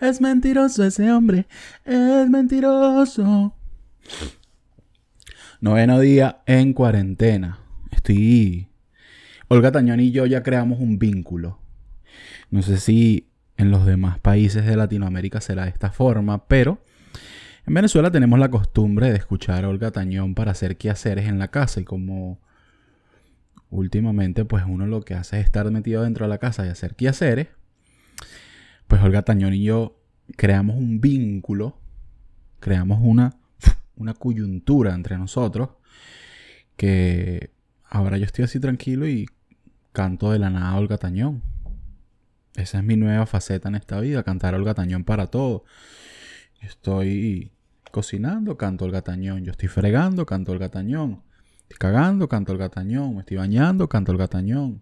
[0.00, 1.46] Es mentiroso ese hombre.
[1.84, 3.54] Es mentiroso.
[5.60, 7.58] Noveno día en cuarentena.
[7.90, 8.68] Estoy.
[9.48, 11.58] Olga Tañón y yo ya creamos un vínculo.
[12.50, 16.80] No sé si en los demás países de Latinoamérica será de esta forma, pero
[17.66, 21.48] en Venezuela tenemos la costumbre de escuchar a Olga Tañón para hacer quehaceres en la
[21.48, 22.40] casa y como
[23.70, 26.94] últimamente pues uno lo que hace es estar metido dentro de la casa y hacer
[26.94, 27.48] quehaceres,
[28.88, 30.00] pues Olga Tañón y yo
[30.36, 31.78] creamos un vínculo,
[32.60, 33.36] creamos una,
[33.96, 35.70] una coyuntura entre nosotros
[36.76, 37.50] que
[37.84, 39.28] ahora yo estoy así tranquilo y
[39.92, 41.42] canto de la nada a Olga Tañón.
[42.56, 45.64] Esa es mi nueva faceta en esta vida, cantar Olga Tañón para todo.
[46.60, 47.52] Estoy
[47.92, 49.44] cocinando, canto Olga Tañón.
[49.44, 51.22] Yo estoy fregando, canto Olga Tañón.
[51.68, 53.14] Estoy cagando, canto el gatañón.
[53.14, 54.80] Me estoy bañando, canto el gatañón.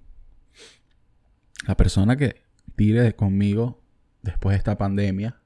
[1.66, 2.42] La persona que
[2.76, 3.82] tire conmigo
[4.26, 5.40] después de esta pandemia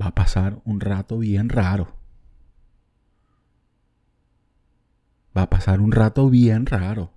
[0.00, 1.94] va a pasar un rato bien raro.
[5.36, 7.12] Va a pasar un rato bien raro.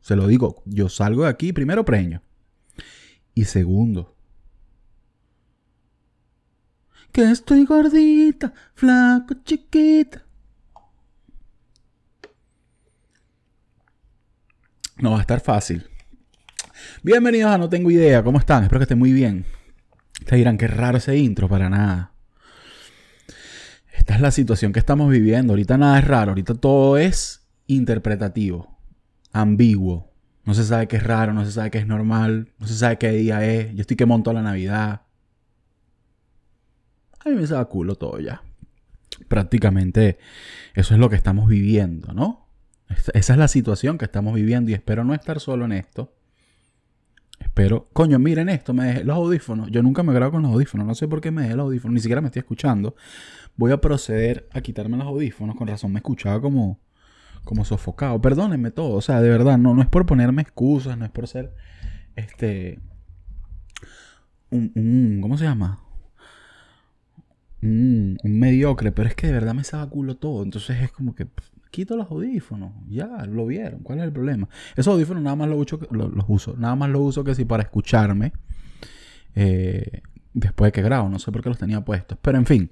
[0.00, 2.22] Se lo digo, yo salgo de aquí, primero preño.
[3.34, 4.16] Y segundo,
[7.12, 10.24] que estoy gordita, flaco, chiquita.
[14.96, 15.89] No va a estar fácil.
[17.02, 18.64] Bienvenidos a No Tengo Idea, ¿cómo están?
[18.64, 19.46] Espero que estén muy bien.
[20.20, 22.12] Ustedes dirán, qué raro ese intro, para nada.
[23.94, 25.54] Esta es la situación que estamos viviendo.
[25.54, 28.78] Ahorita nada es raro, ahorita todo es interpretativo,
[29.32, 30.12] ambiguo.
[30.44, 32.98] No se sabe qué es raro, no se sabe qué es normal, no se sabe
[32.98, 33.74] qué día es.
[33.74, 35.02] Yo estoy que monto la Navidad.
[37.24, 38.42] A mí me sabe culo todo ya.
[39.28, 40.18] Prácticamente
[40.74, 42.46] eso es lo que estamos viviendo, ¿no?
[43.14, 46.12] Esa es la situación que estamos viviendo y espero no estar solo en esto.
[47.40, 49.70] Espero, coño, miren esto, me dejé los audífonos.
[49.70, 51.94] Yo nunca me grabo con los audífonos, no sé por qué me dejé los audífonos,
[51.94, 52.94] ni siquiera me estoy escuchando.
[53.56, 56.78] Voy a proceder a quitarme los audífonos, con razón me escuchaba como,
[57.44, 58.20] como sofocado.
[58.20, 61.26] Perdónenme todo, o sea, de verdad, no, no es por ponerme excusas, no es por
[61.26, 61.54] ser,
[62.14, 62.78] este,
[64.50, 65.80] un, ¿cómo se llama?
[67.62, 70.42] Un, un, mediocre, pero es que de verdad me saca culo todo.
[70.42, 71.26] Entonces es como que
[71.70, 72.72] quito los audífonos.
[72.88, 73.82] Ya, lo vieron.
[73.82, 74.48] ¿Cuál es el problema?
[74.72, 76.56] Esos audífonos nada más los uso.
[76.56, 78.32] Nada más los uso que si para escucharme.
[79.34, 80.02] Eh,
[80.34, 81.08] después de que grabo.
[81.08, 82.18] No sé por qué los tenía puestos.
[82.20, 82.70] Pero en fin.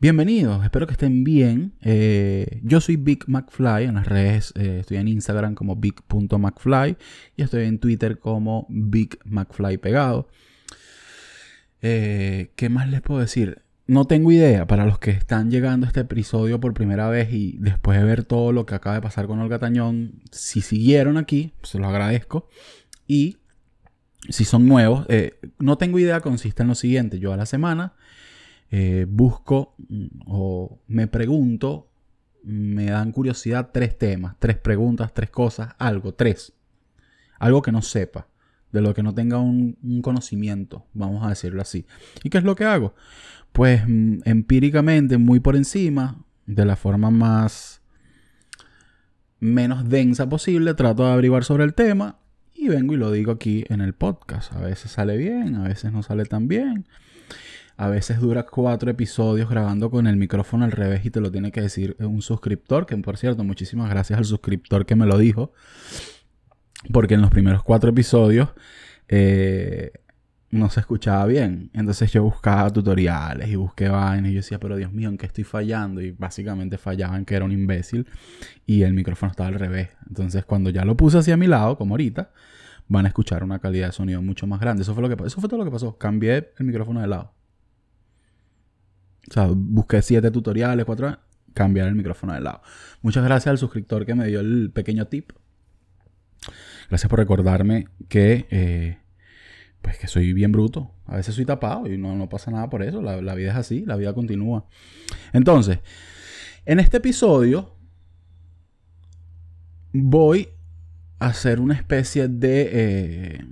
[0.00, 0.62] Bienvenidos.
[0.64, 1.72] Espero que estén bien.
[1.82, 3.84] Eh, yo soy Big McFly.
[3.84, 6.96] En las redes eh, estoy en Instagram como big.mcfly.
[7.36, 10.28] Y estoy en Twitter como Big McFly pegado.
[11.80, 13.65] ¿Qué más les puedo decir?
[13.86, 17.56] No tengo idea para los que están llegando a este episodio por primera vez y
[17.58, 21.52] después de ver todo lo que acaba de pasar con Olga Tañón, si siguieron aquí,
[21.62, 22.48] se los agradezco.
[23.06, 23.38] Y
[24.28, 27.20] si son nuevos, eh, no tengo idea, consiste en lo siguiente.
[27.20, 27.94] Yo a la semana
[28.72, 31.88] eh, busco mm, o me pregunto,
[32.42, 36.52] me dan curiosidad tres temas, tres preguntas, tres cosas, algo, tres.
[37.38, 38.26] Algo que no sepa,
[38.72, 41.86] de lo que no tenga un, un conocimiento, vamos a decirlo así.
[42.24, 42.94] ¿Y qué es lo que hago?
[43.56, 47.80] Pues mm, empíricamente, muy por encima, de la forma más
[49.40, 52.18] menos densa posible, trato de averiguar sobre el tema
[52.52, 54.52] y vengo y lo digo aquí en el podcast.
[54.52, 56.86] A veces sale bien, a veces no sale tan bien.
[57.78, 61.50] A veces dura cuatro episodios grabando con el micrófono al revés y te lo tiene
[61.50, 65.54] que decir un suscriptor, que por cierto, muchísimas gracias al suscriptor que me lo dijo.
[66.92, 68.50] Porque en los primeros cuatro episodios
[69.08, 69.92] eh,
[70.50, 71.70] no se escuchaba bien.
[71.72, 75.26] Entonces yo buscaba tutoriales y busqué vainas y yo decía, pero Dios mío, ¿en qué
[75.26, 76.00] estoy fallando?
[76.00, 78.06] Y básicamente fallaba en que era un imbécil
[78.64, 79.90] y el micrófono estaba al revés.
[80.08, 82.30] Entonces cuando ya lo puse hacia mi lado, como ahorita,
[82.88, 84.82] van a escuchar una calidad de sonido mucho más grande.
[84.82, 85.98] Eso fue, lo que, eso fue todo lo que pasó.
[85.98, 87.32] Cambié el micrófono de lado.
[89.28, 91.18] O sea, busqué siete tutoriales, cuatro,
[91.52, 92.62] cambiar el micrófono de lado.
[93.02, 95.32] Muchas gracias al suscriptor que me dio el pequeño tip.
[96.88, 98.46] Gracias por recordarme que...
[98.50, 98.98] Eh,
[99.86, 100.90] pues que soy bien bruto.
[101.06, 103.00] A veces soy tapado y no, no pasa nada por eso.
[103.00, 104.66] La, vida es así, la vida continúa.
[105.32, 105.78] Entonces,
[106.64, 107.76] en este episodio
[109.92, 110.48] voy
[111.20, 112.68] a hacer una especie de...
[112.72, 113.44] Eh,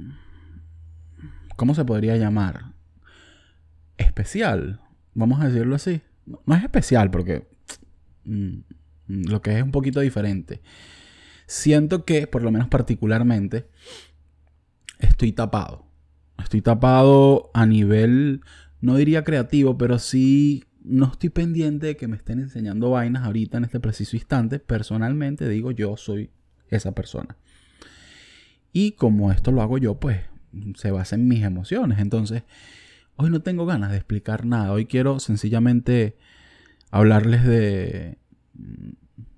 [1.54, 2.72] ¿Cómo se podría llamar?
[3.96, 4.80] Especial.
[5.14, 6.02] Vamos a decirlo así.
[6.26, 7.46] No, es especial porque
[8.24, 8.56] mm,
[9.06, 10.62] lo que es un poquito diferente.
[11.46, 13.68] Siento que, por lo menos particularmente,
[14.98, 15.83] estoy tapado.
[16.38, 18.42] Estoy tapado a nivel,
[18.80, 23.58] no diría creativo, pero sí no estoy pendiente de que me estén enseñando vainas ahorita
[23.58, 24.58] en este preciso instante.
[24.58, 26.30] Personalmente digo, yo soy
[26.68, 27.36] esa persona.
[28.72, 30.20] Y como esto lo hago yo, pues
[30.76, 31.98] se basa en mis emociones.
[31.98, 32.42] Entonces,
[33.16, 34.72] hoy no tengo ganas de explicar nada.
[34.72, 36.16] Hoy quiero sencillamente
[36.90, 38.18] hablarles de,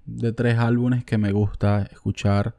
[0.07, 2.57] de tres álbumes que me gusta escuchar.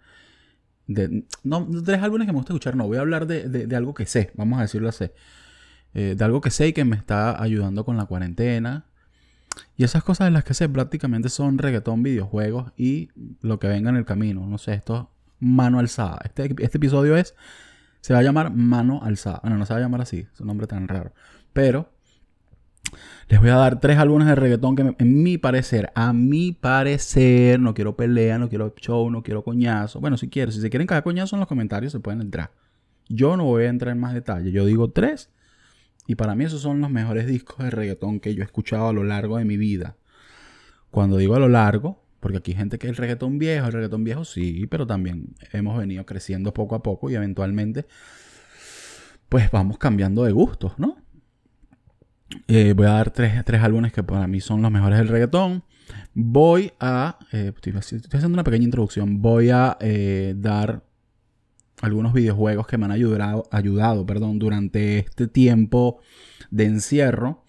[0.88, 2.88] De, no, tres álbumes que me gusta escuchar, no.
[2.88, 5.12] Voy a hablar de, algo que sé, vamos a decirlo así.
[5.94, 8.86] Eh, de algo que sé y que me está ayudando con la cuarentena.
[9.76, 13.10] Y esas cosas de las que sé prácticamente son reggaetón, videojuegos y
[13.42, 14.46] lo que venga en el camino.
[14.46, 16.20] No sé, esto mano alzada.
[16.24, 17.36] Este, este episodio es,
[18.02, 19.40] se va a llamar mano alzada.
[19.42, 21.14] Bueno, no se va a llamar así, es un nombre tan raro.
[21.54, 21.92] Pero
[23.28, 27.60] les voy a dar tres álbumes de reggaetón que en mi parecer, a mi parecer,
[27.60, 30.00] no quiero pelea, no quiero show, no quiero coñazo.
[30.00, 32.52] Bueno, si quieren, si se quieren cada coñazo en los comentarios se pueden entrar.
[33.10, 34.52] Yo no voy a entrar en más detalle.
[34.52, 35.30] Yo digo tres
[36.08, 38.94] y para mí esos son los mejores discos de reggaetón que yo he escuchado a
[38.94, 39.98] lo largo de mi vida.
[40.90, 44.04] Cuando digo a lo largo, porque aquí hay gente que el reggaetón viejo, el reggaetón
[44.04, 47.86] viejo sí, pero también hemos venido creciendo poco a poco y eventualmente
[49.30, 50.98] pues vamos cambiando de gustos, ¿no?
[52.48, 55.64] Eh, voy a dar tres, tres, álbumes que para mí son los mejores del reggaetón.
[56.14, 60.84] Voy a, eh, estoy, haciendo una pequeña introducción, voy a eh, dar
[61.82, 66.02] algunos videojuegos que me han ayudado, ayudado perdón, durante este tiempo
[66.50, 67.44] de encierro.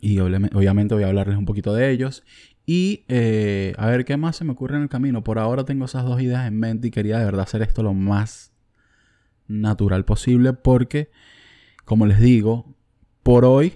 [0.00, 2.22] Y obviamente voy a hablarles un poquito de ellos.
[2.66, 3.04] Y
[3.78, 5.24] a ver qué más se me ocurre en el camino.
[5.24, 7.94] Por ahora tengo esas dos ideas en mente y quería de verdad hacer esto lo
[7.94, 8.52] más
[9.46, 11.10] natural posible porque,
[11.86, 12.77] como les digo,
[13.22, 13.74] por hoy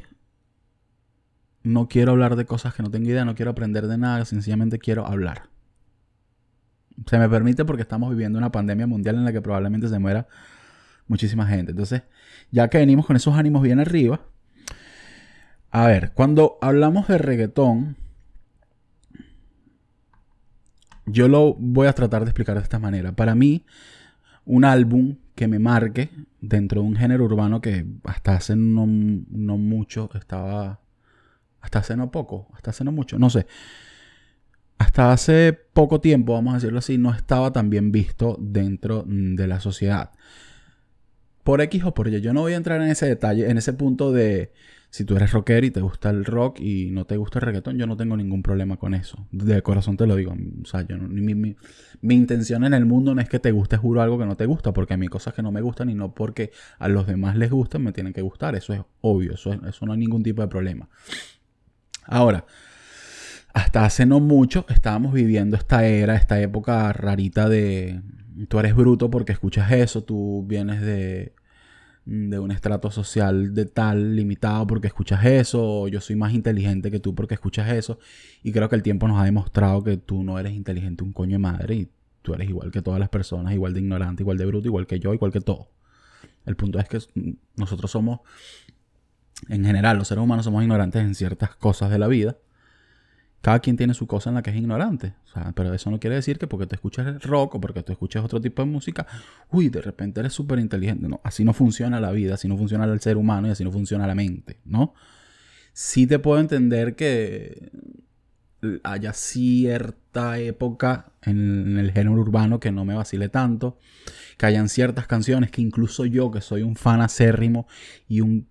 [1.63, 4.79] no quiero hablar de cosas que no tengo idea, no quiero aprender de nada, sencillamente
[4.79, 5.49] quiero hablar.
[7.07, 10.27] Se me permite porque estamos viviendo una pandemia mundial en la que probablemente se muera
[11.07, 11.71] muchísima gente.
[11.71, 12.03] Entonces,
[12.51, 14.21] ya que venimos con esos ánimos bien arriba,
[15.71, 17.97] a ver, cuando hablamos de reggaetón,
[21.07, 23.13] yo lo voy a tratar de explicar de esta manera.
[23.13, 23.65] Para mí,
[24.45, 29.59] un álbum que me marque dentro de un género urbano que hasta hace no, no
[29.59, 30.81] mucho estaba...
[31.61, 33.47] Hasta hace no poco, hasta hace no mucho, no sé
[34.83, 39.37] hasta hace poco tiempo, vamos a decirlo así, no estaba tan bien visto dentro mm,
[39.37, 40.11] de la sociedad.
[41.45, 42.21] Por X o por Y.
[42.21, 44.53] Yo no voy a entrar en ese detalle, en ese punto de
[44.93, 47.79] si tú eres rocker y te gusta el rock y no te gusta el reggaetón,
[47.79, 49.27] yo no tengo ningún problema con eso.
[49.31, 50.35] De corazón te lo digo.
[50.63, 51.57] O sea, yo mi, mi,
[52.03, 54.45] mi, intención en el mundo no es que te guste, juro algo que no te
[54.45, 57.37] gusta, porque a mí cosas que no me gustan y no porque a los demás
[57.37, 58.55] les gusten me tienen que gustar.
[58.55, 60.91] Eso es obvio, eso, eso no hay ningún tipo de problema.
[62.05, 62.45] Ahora,
[63.55, 68.03] hasta hace no mucho estábamos viviendo esta era, esta época rarita de
[68.47, 71.33] tú eres bruto porque escuchas eso, tú vienes de,
[72.05, 76.91] de un estrato social de tal limitado porque escuchas eso, o yo soy más inteligente
[76.91, 77.99] que tú porque escuchas eso.
[78.43, 81.33] Y creo que el tiempo nos ha demostrado que tú no eres inteligente un coño
[81.33, 81.89] de madre y
[82.23, 84.99] tú eres igual que todas las personas, igual de ignorante, igual de bruto, igual que
[84.99, 85.69] yo, igual que todo.
[86.45, 86.99] El punto es que
[87.57, 88.21] nosotros somos,
[89.49, 92.37] en general, los seres humanos somos ignorantes en ciertas cosas de la vida
[93.43, 95.15] cada quien tiene su cosa en la que es ignorante.
[95.55, 98.41] Pero eso no quiere decir que porque tú escuchas rock o porque tú escuchas otro
[98.41, 99.07] tipo de música,
[99.51, 101.09] uy, de repente eres súper inteligente.
[101.09, 103.73] No, así no funciona la vida, así no funciona el ser humano y así no
[103.73, 104.95] funciona la mente, ¿no?
[105.73, 107.73] Sí te puedo entender que
[108.85, 113.77] haya cierta época en, el género urbano que no me vacile tanto,
[114.39, 117.67] que hayan ciertas canciones que incluso yo, que soy un fan acérrimo
[118.07, 118.47] y un,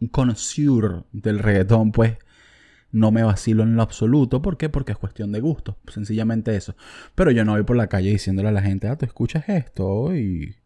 [0.00, 2.18] un connoisseur del reggaetón, pues
[2.92, 4.42] no me vacilo en lo absoluto.
[4.42, 4.68] ¿Por qué?
[4.68, 5.76] Porque es cuestión de gusto.
[5.88, 6.74] Sencillamente eso.
[7.14, 10.14] Pero yo no voy por la calle diciéndole a la gente, ah, tú escuchas esto
[10.14, 10.56] y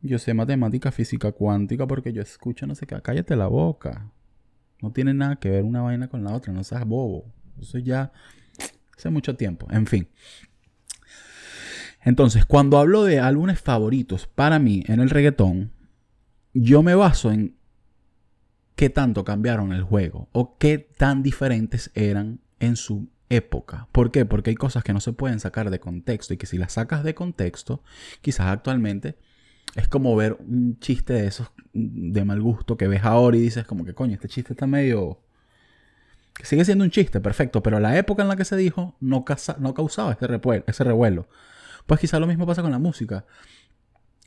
[0.00, 3.00] yo sé matemática, física cuántica porque yo escucho no sé qué.
[3.00, 4.10] Cállate la boca.
[4.80, 6.52] No tiene nada que ver una vaina con la otra.
[6.52, 7.32] No seas bobo.
[7.60, 8.12] Eso ya
[8.96, 9.68] hace mucho tiempo.
[9.70, 10.08] En fin.
[12.04, 15.70] Entonces, cuando hablo de álbumes favoritos para mí en el reggaetón,
[16.52, 17.56] yo me baso en
[18.76, 23.88] qué tanto cambiaron el juego o qué tan diferentes eran en su época.
[23.92, 24.24] ¿Por qué?
[24.24, 27.02] Porque hay cosas que no se pueden sacar de contexto y que si las sacas
[27.02, 27.82] de contexto,
[28.20, 29.16] quizás actualmente
[29.74, 33.64] es como ver un chiste de esos de mal gusto que ves ahora y dices
[33.64, 35.20] como que coño, este chiste está medio...
[36.42, 39.24] Sigue siendo un chiste, perfecto, pero la época en la que se dijo no,
[39.58, 40.12] no causaba
[40.66, 41.28] ese revuelo.
[41.86, 43.24] Pues quizás lo mismo pasa con la música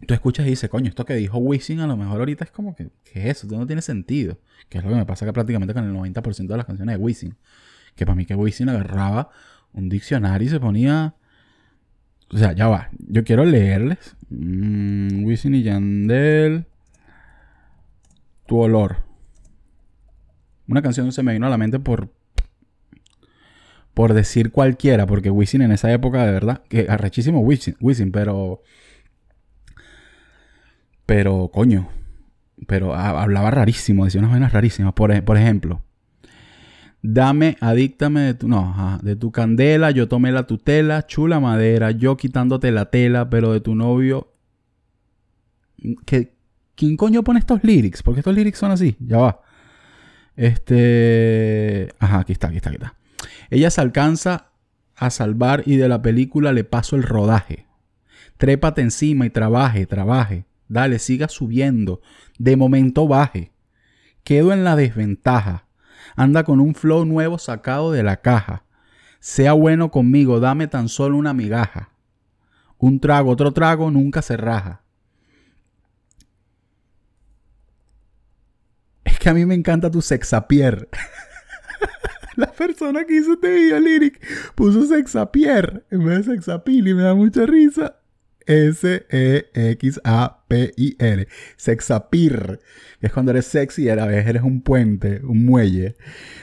[0.05, 2.75] tú escuchas y dices, coño, esto que dijo Wisin a lo mejor ahorita es como
[2.75, 3.47] que, ¿qué es eso?
[3.47, 4.39] Esto no tiene sentido.
[4.69, 7.03] Que es lo que me pasa que prácticamente con el 90% de las canciones de
[7.03, 7.35] Wisin.
[7.95, 9.29] Que para mí que Wisin agarraba
[9.73, 11.15] un diccionario y se ponía...
[12.31, 12.89] O sea, ya va.
[13.07, 14.15] Yo quiero leerles.
[14.29, 16.65] Mm, Wisin y Yandel.
[18.47, 18.97] Tu olor.
[20.67, 22.11] Una canción se me vino a la mente por...
[23.93, 28.61] Por decir cualquiera, porque Wisin en esa época, de verdad, que arrechísimo Wisin, Wisin pero
[31.05, 31.89] Pero, coño,
[32.67, 34.93] pero hablaba rarísimo, decía unas vainas rarísimas.
[34.93, 35.83] Por, por ejemplo,
[37.01, 42.17] dame, adíctame de tu, no, de tu candela, yo tomé la tutela, chula madera, yo
[42.17, 44.33] quitándote la tela, pero de tu novio.
[46.05, 46.33] ¿Qué,
[46.75, 48.01] ¿Quién coño pone estos lyrics?
[48.01, 49.41] Porque estos lyrics son así, ya va.
[50.35, 51.89] Este.
[51.99, 52.95] Ajá, aquí está, aquí está, aquí está.
[53.49, 54.49] Ella se alcanza
[54.95, 57.67] a salvar y de la película le paso el rodaje.
[58.37, 60.45] Trépate encima y trabaje, trabaje.
[60.67, 62.01] Dale, siga subiendo.
[62.37, 63.51] De momento baje.
[64.23, 65.67] Quedo en la desventaja.
[66.15, 68.63] Anda con un flow nuevo sacado de la caja.
[69.19, 71.91] Sea bueno conmigo, dame tan solo una migaja.
[72.77, 74.83] Un trago, otro trago, nunca se raja.
[79.03, 80.89] Es que a mí me encanta tu sexapier.
[82.35, 84.19] La persona que hizo este video lyric
[84.55, 87.97] puso sexapier en vez de sexapil y me da mucha risa.
[90.49, 91.27] S-E-X-A-P-I-R.
[91.57, 92.59] Sexapir.
[93.01, 95.95] Es cuando eres sexy y a la vez eres un puente, un muelle.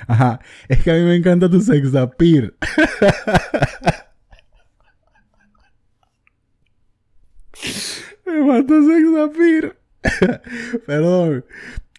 [0.07, 0.41] Ajá.
[0.69, 2.55] Es que a mí me encanta tu sexapir.
[8.27, 9.77] me mató sexapir.
[10.87, 11.45] Perdón.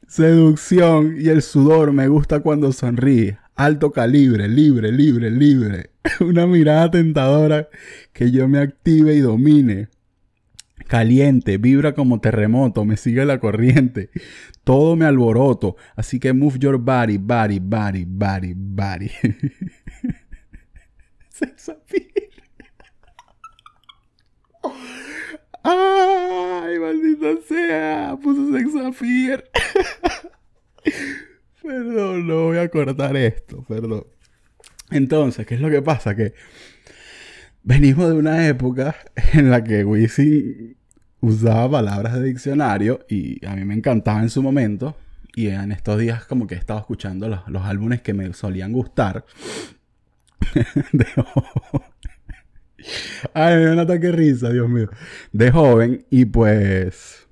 [0.08, 3.40] Seducción y el sudor me gusta cuando sonríe.
[3.56, 5.90] Alto calibre, libre, libre, libre.
[6.20, 7.70] Una mirada tentadora
[8.12, 9.90] que yo me active y domine.
[10.88, 14.10] Caliente, vibra como terremoto, me sigue la corriente.
[14.64, 15.76] Todo me alboroto.
[15.96, 19.12] Así que move your body, body, body, body, body.
[25.64, 28.18] ¡Ay, maldita sea!
[28.22, 29.44] Puso sex appeal.
[31.64, 34.06] perdón, no voy a cortar esto, perdón.
[34.92, 36.16] Entonces, ¿qué es lo que pasa?
[36.16, 36.34] Que
[37.64, 38.96] venimos de una época
[39.34, 40.78] en la que Wisin
[41.22, 44.96] usaba palabras de diccionario y a mí me encantaba en su momento.
[45.36, 48.72] Y en estos días como que he estado escuchando los, los álbumes que me solían
[48.72, 49.26] gustar.
[50.92, 51.06] de
[53.34, 54.90] Ay, me dio un ataque de risa, Dios mío.
[55.32, 57.23] De joven y pues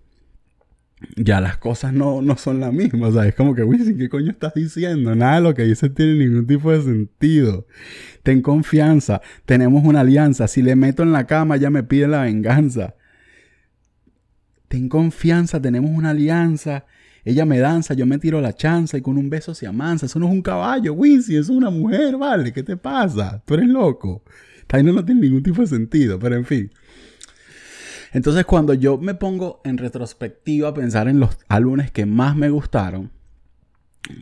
[1.15, 3.09] ya las cosas no, no son las mismas.
[3.09, 5.15] O sea, es como que, Wisin, ¿qué coño estás diciendo?
[5.15, 7.67] Nada de lo que dices tiene ningún tipo de sentido.
[8.23, 10.47] Ten confianza, tenemos una alianza.
[10.47, 12.95] Si le meto en la cama, ya me pide la venganza.
[14.67, 16.85] Ten confianza, tenemos una alianza.
[17.23, 20.05] Ella me danza, yo me tiro la chanza y con un beso se amansa.
[20.05, 22.51] Eso no es un caballo, Wisin, es una mujer, ¿vale?
[22.51, 23.43] ¿Qué te pasa?
[23.45, 24.23] Tú eres loco.
[24.69, 26.71] Ahí no tiene ningún tipo de sentido, pero en fin.
[28.11, 32.49] Entonces cuando yo me pongo en retrospectiva a pensar en los álbumes que más me
[32.49, 33.11] gustaron,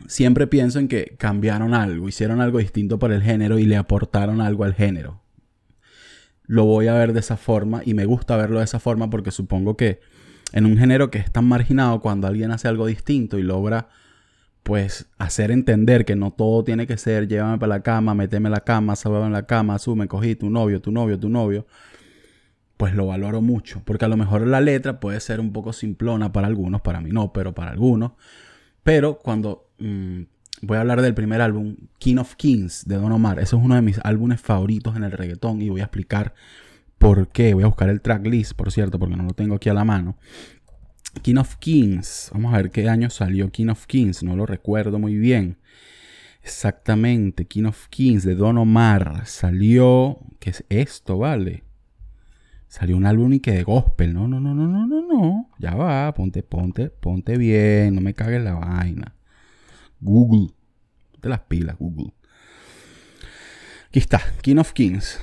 [0.06, 4.40] siempre pienso en que cambiaron algo, hicieron algo distinto para el género y le aportaron
[4.40, 5.20] algo al género.
[6.46, 9.30] Lo voy a ver de esa forma y me gusta verlo de esa forma porque
[9.30, 10.00] supongo que
[10.52, 13.88] en un género que es tan marginado, cuando alguien hace algo distinto y logra
[14.62, 18.60] pues hacer entender que no todo tiene que ser llévame para la cama, méteme la
[18.60, 21.66] cama, sábame en la cama, sube, cogí tu novio, tu novio, tu novio,
[22.80, 23.82] pues lo valoro mucho.
[23.84, 27.10] Porque a lo mejor la letra puede ser un poco simplona para algunos, para mí
[27.10, 28.12] no, pero para algunos.
[28.82, 30.22] Pero cuando mm,
[30.62, 33.74] voy a hablar del primer álbum, King of Kings, de Don Omar, eso es uno
[33.74, 36.32] de mis álbumes favoritos en el reggaetón y voy a explicar
[36.96, 37.52] por qué.
[37.52, 40.16] Voy a buscar el tracklist, por cierto, porque no lo tengo aquí a la mano.
[41.20, 44.98] King of Kings, vamos a ver qué año salió King of Kings, no lo recuerdo
[44.98, 45.58] muy bien.
[46.42, 51.62] Exactamente, King of Kings de Don Omar salió, ¿qué es esto, vale?
[52.70, 54.14] Salió un álbum y que de gospel.
[54.14, 55.50] No, no, no, no, no, no, no.
[55.58, 57.96] Ya va, ponte, ponte, ponte bien.
[57.96, 59.16] No me cagues la vaina.
[60.00, 60.54] Google.
[61.10, 62.12] Ponte las pilas, Google.
[63.88, 65.20] Aquí está, King of Kings.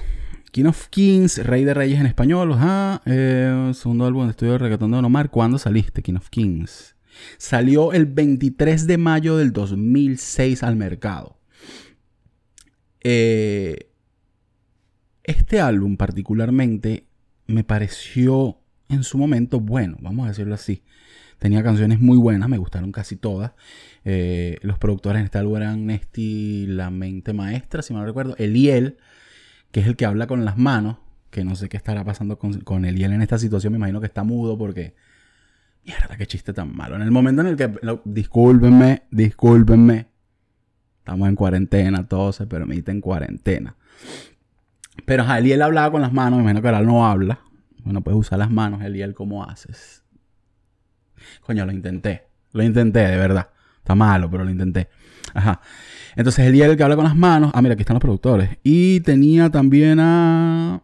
[0.52, 2.52] King of Kings, Rey de Reyes en español.
[2.52, 3.02] Ajá.
[3.06, 5.30] Eh, segundo álbum de estudio de reggaetón de Don Omar.
[5.30, 6.98] ¿Cuándo saliste, King of Kings?
[7.38, 11.40] Salió el 23 de mayo del 2006 al mercado.
[13.00, 13.90] Eh,
[15.24, 17.08] este álbum particularmente
[17.48, 20.84] me pareció en su momento bueno, vamos a decirlo así.
[21.40, 23.52] Tenía canciones muy buenas, me gustaron casi todas.
[24.06, 28.36] Eh, los productores en este álbum eran Nesti, La Mente Maestra, si me recuerdo.
[28.38, 28.98] Eliel,
[29.72, 30.98] que es el que habla con las manos,
[31.30, 33.74] que no sé qué estará pasando con, con Eliel en esta situación.
[33.74, 34.96] Me imagino que está mudo porque...
[35.86, 36.96] Mierda, qué chiste tan malo.
[36.96, 37.72] En el momento en el que...
[38.04, 40.08] discúlpenme, discúlpenme.
[41.00, 43.76] Estamos en cuarentena, todo se permite en cuarentena.
[45.06, 47.40] Pero Eliel hablaba con las manos, me imagino que ahora no habla.
[47.84, 50.04] Bueno, puedes usar las manos, Eliel, ¿cómo haces?
[51.42, 52.28] Coño, lo intenté.
[52.52, 53.50] Lo intenté, de verdad.
[53.78, 54.90] Está malo, pero lo intenté.
[55.34, 55.62] Ajá.
[56.16, 57.52] Entonces Eliel que habla con las manos.
[57.54, 58.50] Ah, mira, aquí están los productores.
[58.64, 60.84] Y tenía también a.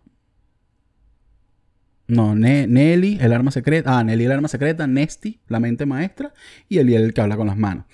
[2.08, 3.98] No, Nelly, el arma secreta.
[3.98, 4.86] Ah, Nelly, el arma secreta.
[4.88, 6.34] Nesty, la mente maestra.
[6.70, 7.86] Y Eliel, el que habla con las manos.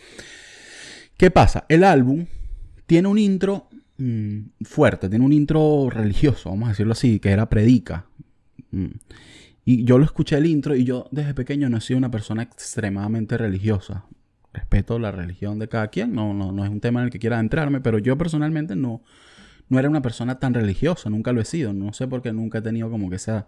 [1.17, 1.65] ¿Qué pasa?
[1.69, 2.25] El álbum
[2.85, 3.69] tiene un intro
[3.99, 8.05] mm, fuerte, tiene un intro religioso, vamos a decirlo así, que era predica.
[8.71, 8.87] Mm.
[9.65, 12.41] Y yo lo escuché el intro y yo desde pequeño no he sido una persona
[12.41, 14.05] extremadamente religiosa.
[14.51, 17.19] Respeto la religión de cada quien, no, no, no es un tema en el que
[17.19, 19.03] quiera adentrarme, pero yo personalmente no,
[19.69, 21.73] no era una persona tan religiosa, nunca lo he sido.
[21.73, 23.47] No sé por qué nunca he tenido como que sea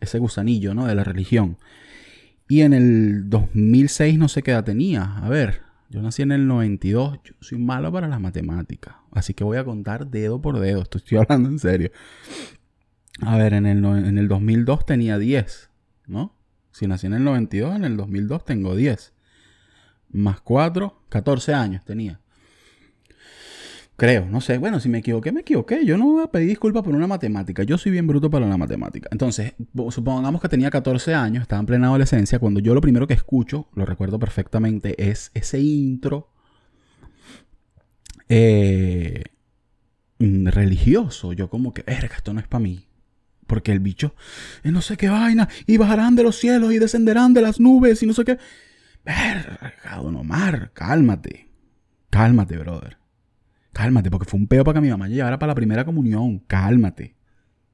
[0.00, 0.86] ese gusanillo, ¿no?
[0.86, 1.56] De la religión.
[2.48, 5.18] Y en el 2006 no sé qué edad tenía.
[5.18, 7.20] A ver, yo nací en el 92.
[7.24, 8.96] Yo soy malo para las matemáticas.
[9.12, 10.82] Así que voy a contar dedo por dedo.
[10.82, 11.90] Esto estoy hablando en serio.
[13.20, 15.70] A ver, en el, en el 2002 tenía 10,
[16.06, 16.34] ¿no?
[16.72, 19.12] Si nací en el 92, en el 2002 tengo 10.
[20.10, 22.20] Más 4, 14 años tenía.
[23.96, 24.58] Creo, no sé.
[24.58, 25.84] Bueno, si me equivoqué, me equivoqué.
[25.86, 27.62] Yo no voy a pedir disculpas por una matemática.
[27.62, 29.08] Yo soy bien bruto para la matemática.
[29.12, 29.54] Entonces,
[29.90, 32.40] supongamos que tenía 14 años, estaba en plena adolescencia.
[32.40, 36.32] Cuando yo lo primero que escucho, lo recuerdo perfectamente, es ese intro
[38.28, 39.22] eh,
[40.18, 41.32] mm, religioso.
[41.32, 42.88] Yo como que, verga, esto no es para mí.
[43.46, 44.14] Porque el bicho,
[44.64, 48.06] no sé qué vaina, y bajarán de los cielos y descenderán de las nubes y
[48.06, 48.38] no sé qué.
[49.04, 51.48] Verga, don Omar, cálmate.
[52.10, 53.03] Cálmate, brother.
[53.74, 56.38] Cálmate, porque fue un peo para que mi mamá llevara para la primera comunión.
[56.38, 57.16] Cálmate.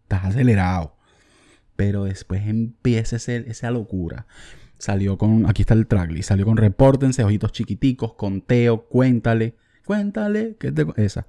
[0.02, 0.96] Estás acelerado.
[1.76, 4.26] Pero después empieza esa locura.
[4.78, 9.54] Salió con, aquí está el tracklist, salió con repórtense, ojitos chiquiticos, conteo, cuéntale,
[9.84, 11.26] cuéntale, ¿qué te, esa.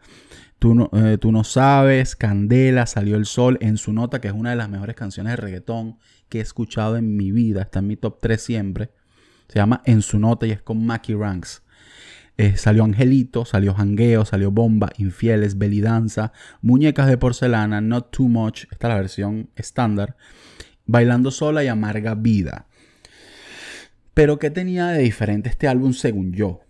[0.57, 4.33] Tú no, eh, tú no sabes, Candela, salió el sol en su nota, que es
[4.33, 5.97] una de las mejores canciones de reggaetón
[6.29, 8.91] que he escuchado en mi vida, está en mi top 3 siempre.
[9.49, 11.61] Se llama En su nota y es con Mackie Ranks.
[12.41, 16.33] Eh, salió Angelito, salió Jangueo, salió Bomba, Infieles, Belidanza,
[16.63, 20.17] Muñecas de Porcelana, Not Too Much, esta es la versión estándar,
[20.87, 22.65] Bailando Sola y Amarga Vida.
[24.15, 26.61] Pero ¿qué tenía de diferente este álbum según yo?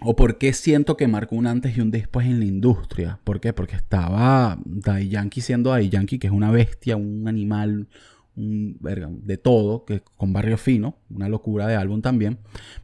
[0.00, 3.18] ¿O por qué siento que marcó un antes y un después en la industria?
[3.24, 3.52] ¿Por qué?
[3.52, 7.88] Porque estaba Dai Yankee siendo Dai Yankee, que es una bestia, un animal,
[8.36, 12.38] de todo, que con Barrio Fino, una locura de álbum también.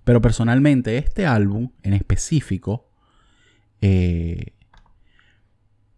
[0.04, 2.88] Pero personalmente este álbum en específico
[3.80, 4.54] eh,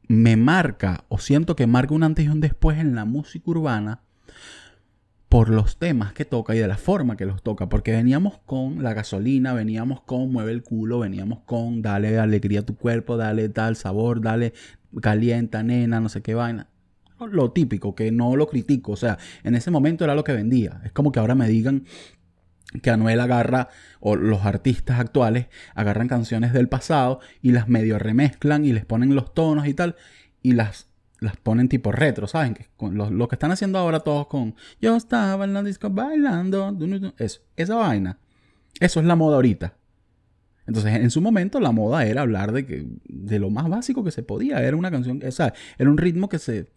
[0.08, 4.02] me marca o siento que marca un antes y un después en la música urbana
[5.28, 7.68] por los temas que toca y de la forma que los toca.
[7.68, 12.66] Porque veníamos con la gasolina, veníamos con mueve el culo, veníamos con dale alegría a
[12.66, 14.52] tu cuerpo, dale tal sabor, dale
[15.00, 16.71] calienta, nena, no sé qué vaina
[17.26, 18.92] lo típico, que no lo critico.
[18.92, 20.80] O sea, en ese momento era lo que vendía.
[20.84, 21.84] Es como que ahora me digan
[22.80, 23.68] que Anuel agarra,
[24.00, 29.14] o los artistas actuales agarran canciones del pasado y las medio remezclan y les ponen
[29.14, 29.96] los tonos y tal,
[30.42, 30.88] y las,
[31.20, 32.54] las ponen tipo retro, ¿saben?
[32.54, 36.76] Que lo, que están haciendo ahora todos con Yo estaba en la disco bailando,
[37.18, 38.18] eso, esa vaina.
[38.80, 39.76] Eso es la moda ahorita.
[40.66, 44.10] Entonces, en su momento, la moda era hablar de, que, de lo más básico que
[44.10, 44.62] se podía.
[44.62, 46.68] Era una canción, o sea, era un ritmo que se,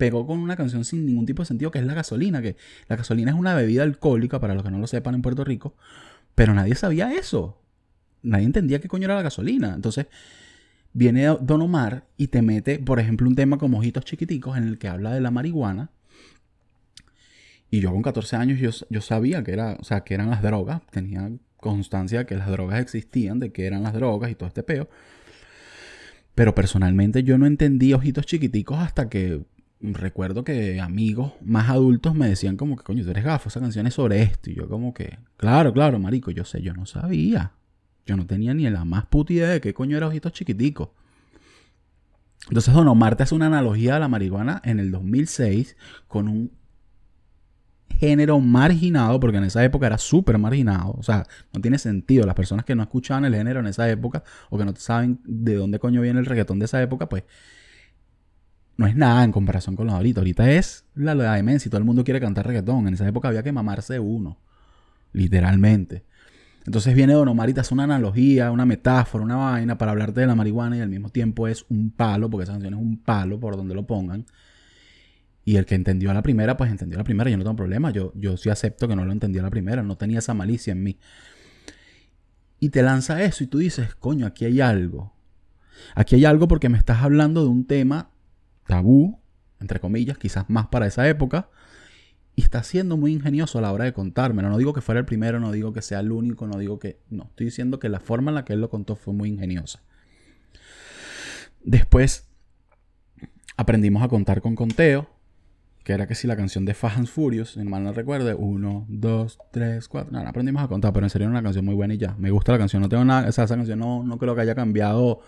[0.00, 2.56] pegó con una canción sin ningún tipo de sentido, que es la gasolina, que
[2.88, 5.76] la gasolina es una bebida alcohólica, para los que no lo sepan en Puerto Rico,
[6.34, 7.60] pero nadie sabía eso.
[8.22, 9.74] Nadie entendía qué coño era la gasolina.
[9.74, 10.06] Entonces,
[10.94, 14.78] viene Don Omar y te mete, por ejemplo, un tema como Ojitos Chiquiticos, en el
[14.78, 15.90] que habla de la marihuana.
[17.70, 20.40] Y yo con 14 años yo, yo sabía que, era, o sea, que eran las
[20.40, 24.48] drogas, tenía constancia de que las drogas existían, de que eran las drogas y todo
[24.48, 24.88] este peo.
[26.34, 29.42] Pero personalmente yo no entendí ojitos chiquiticos hasta que
[29.80, 33.86] recuerdo que amigos más adultos me decían como que, coño, tú eres gafo, esa canción
[33.86, 34.50] es sobre esto.
[34.50, 37.52] Y yo como que, claro, claro, marico, yo sé, yo no sabía.
[38.06, 40.90] Yo no tenía ni la más puta idea de qué coño era Ojitos Chiquiticos.
[42.48, 45.76] Entonces Don Omar te hace una analogía a la marihuana en el 2006
[46.08, 46.52] con un
[47.98, 50.92] género marginado, porque en esa época era súper marginado.
[50.92, 52.24] O sea, no tiene sentido.
[52.26, 55.54] Las personas que no escuchaban el género en esa época o que no saben de
[55.54, 57.24] dónde coño viene el reggaetón de esa época, pues
[58.80, 60.22] no es nada en comparación con los ahorita.
[60.22, 62.88] Ahorita es la, la demencia y todo el mundo quiere cantar reggaetón.
[62.88, 64.38] En esa época había que mamarse uno,
[65.12, 66.06] literalmente.
[66.64, 70.20] Entonces viene Don Omar y te hace una analogía, una metáfora, una vaina para hablarte
[70.20, 72.96] de la marihuana y al mismo tiempo es un palo, porque esa canción es un
[72.96, 74.24] palo por donde lo pongan.
[75.44, 77.28] Y el que entendió a la primera, pues entendió a la primera.
[77.28, 77.90] Yo no tengo problema.
[77.90, 79.82] Yo, yo sí acepto que no lo entendió a la primera.
[79.82, 80.98] No tenía esa malicia en mí.
[82.58, 85.12] Y te lanza eso y tú dices, coño, aquí hay algo.
[85.94, 88.08] Aquí hay algo porque me estás hablando de un tema
[88.70, 89.18] tabú,
[89.60, 91.48] entre comillas, quizás más para esa época,
[92.36, 94.48] y está siendo muy ingenioso a la hora de contármelo.
[94.48, 97.00] No digo que fuera el primero, no digo que sea el único, no digo que...
[97.10, 99.82] No, estoy diciendo que la forma en la que él lo contó fue muy ingeniosa.
[101.64, 102.28] Después
[103.56, 105.10] aprendimos a contar con conteo,
[105.82, 108.86] que era que si la canción de Fast and Furious, si mal no recuerde, uno,
[108.88, 111.74] dos, tres, cuatro, no, no aprendimos a contar, pero en serio era una canción muy
[111.74, 114.16] buena y ya, me gusta la canción, no tengo nada, o esa canción no, no
[114.16, 115.20] creo que haya cambiado,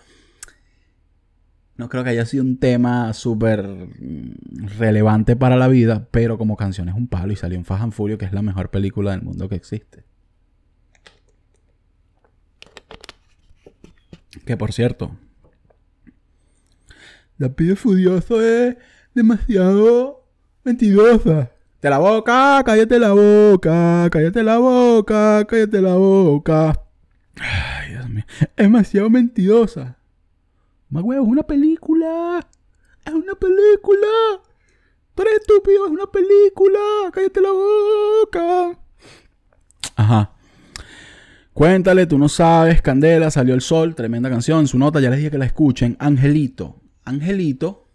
[1.75, 3.65] no creo que haya sido un tema súper
[4.77, 7.93] relevante para la vida, pero como canción es un palo y salió en Fast and
[7.93, 10.03] Furious, que es la mejor película del mundo que existe.
[14.45, 15.15] Que por cierto,
[17.37, 18.75] la pibe furioso es
[19.15, 20.27] demasiado
[20.63, 21.51] mentirosa.
[21.79, 26.81] Te la boca, cállate la boca, cállate la boca, cállate la boca.
[27.35, 28.23] Ay, Dios mío.
[28.39, 29.97] Es demasiado mentirosa.
[30.93, 32.47] Más huevo, es una película.
[33.03, 34.07] Es una película.
[35.15, 36.79] Tú eres estúpido, es una película.
[37.11, 38.79] Cállate la boca.
[39.95, 40.33] Ajá.
[41.51, 45.31] Cuéntale, tú no sabes, Candela, salió el sol, tremenda canción, su nota, ya les dije
[45.31, 45.97] que la escuchen.
[45.99, 46.79] Angelito.
[47.05, 47.87] Angelito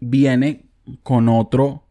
[0.00, 0.66] viene
[1.04, 1.84] con otro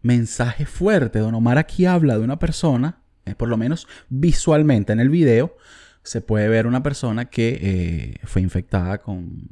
[0.00, 1.18] mensaje fuerte.
[1.18, 5.56] Don Omar aquí habla de una persona, eh, por lo menos visualmente en el video,
[6.02, 9.48] se puede ver una persona que eh, fue infectada con,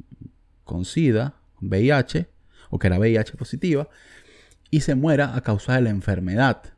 [0.63, 2.27] con SIDA, con VIH,
[2.69, 3.89] o que era VIH positiva,
[4.69, 6.73] y se muera a causa de la enfermedad.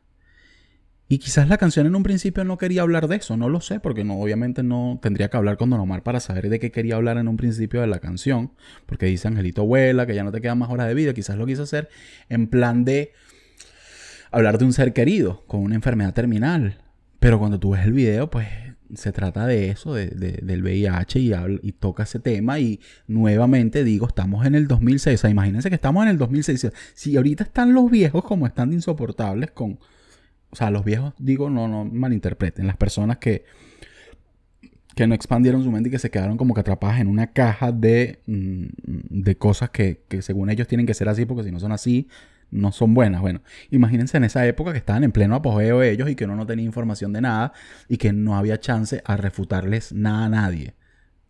[1.12, 3.80] Y quizás la canción en un principio no quería hablar de eso, no lo sé,
[3.80, 6.94] porque no, obviamente no tendría que hablar con Don Omar para saber de qué quería
[6.94, 8.52] hablar en un principio de la canción,
[8.86, 11.46] porque dice Angelito abuela, que ya no te quedan más horas de vida, quizás lo
[11.46, 11.88] quiso hacer
[12.28, 13.12] en plan de
[14.30, 16.78] hablar de un ser querido con una enfermedad terminal.
[17.20, 18.48] Pero cuando tú ves el video, pues
[18.94, 21.20] se trata de eso, de, del VIH
[21.62, 25.76] y, toca ese tema y nuevamente digo, estamos en el 2006, o sea, imagínense que
[25.76, 29.78] estamos en el 2006, si ahorita están los viejos como están insoportables con
[30.50, 33.44] o sea, los viejos, digo, no, no malinterpreten, las personas que,
[34.96, 37.70] que no expandieron su mente y que se quedaron como que atrapadas en una caja
[37.70, 38.66] de, mm,
[39.10, 42.08] de cosas que, que, según ellos tienen que ser así, porque si no son así,
[42.50, 43.20] no son buenas.
[43.20, 46.46] Bueno, imagínense en esa época que estaban en pleno apogeo ellos y que uno no
[46.46, 47.52] tenía información de nada
[47.88, 50.74] y que no había chance a refutarles nada a nadie.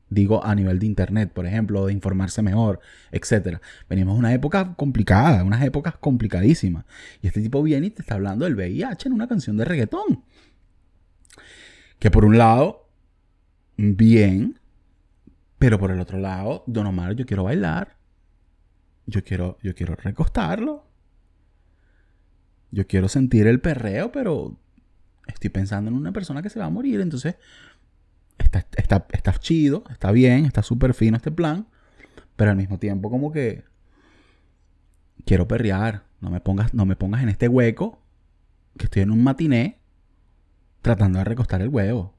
[0.08, 2.80] Digo, a nivel de internet, por ejemplo, de informarse mejor,
[3.12, 3.58] etc.
[3.88, 6.84] Venimos de una época complicada, unas épocas complicadísimas.
[7.22, 10.24] Y este tipo viene y te está hablando del VIH en una canción de reggaetón.
[12.00, 12.88] Que por un lado,
[13.76, 14.58] bien,
[15.60, 17.96] pero por el otro lado, Don Omar, yo quiero bailar.
[19.06, 20.89] Yo quiero, yo quiero recostarlo.
[22.70, 24.56] Yo quiero sentir el perreo, pero
[25.26, 27.00] estoy pensando en una persona que se va a morir.
[27.00, 27.36] Entonces,
[28.38, 31.66] está, está, chido, está bien, está súper fino este plan,
[32.36, 33.64] pero al mismo tiempo como que
[35.24, 38.02] quiero perrear, no me pongas, no me pongas en este hueco,
[38.76, 39.78] que estoy en un matiné
[40.82, 42.14] tratando de recostar el huevo.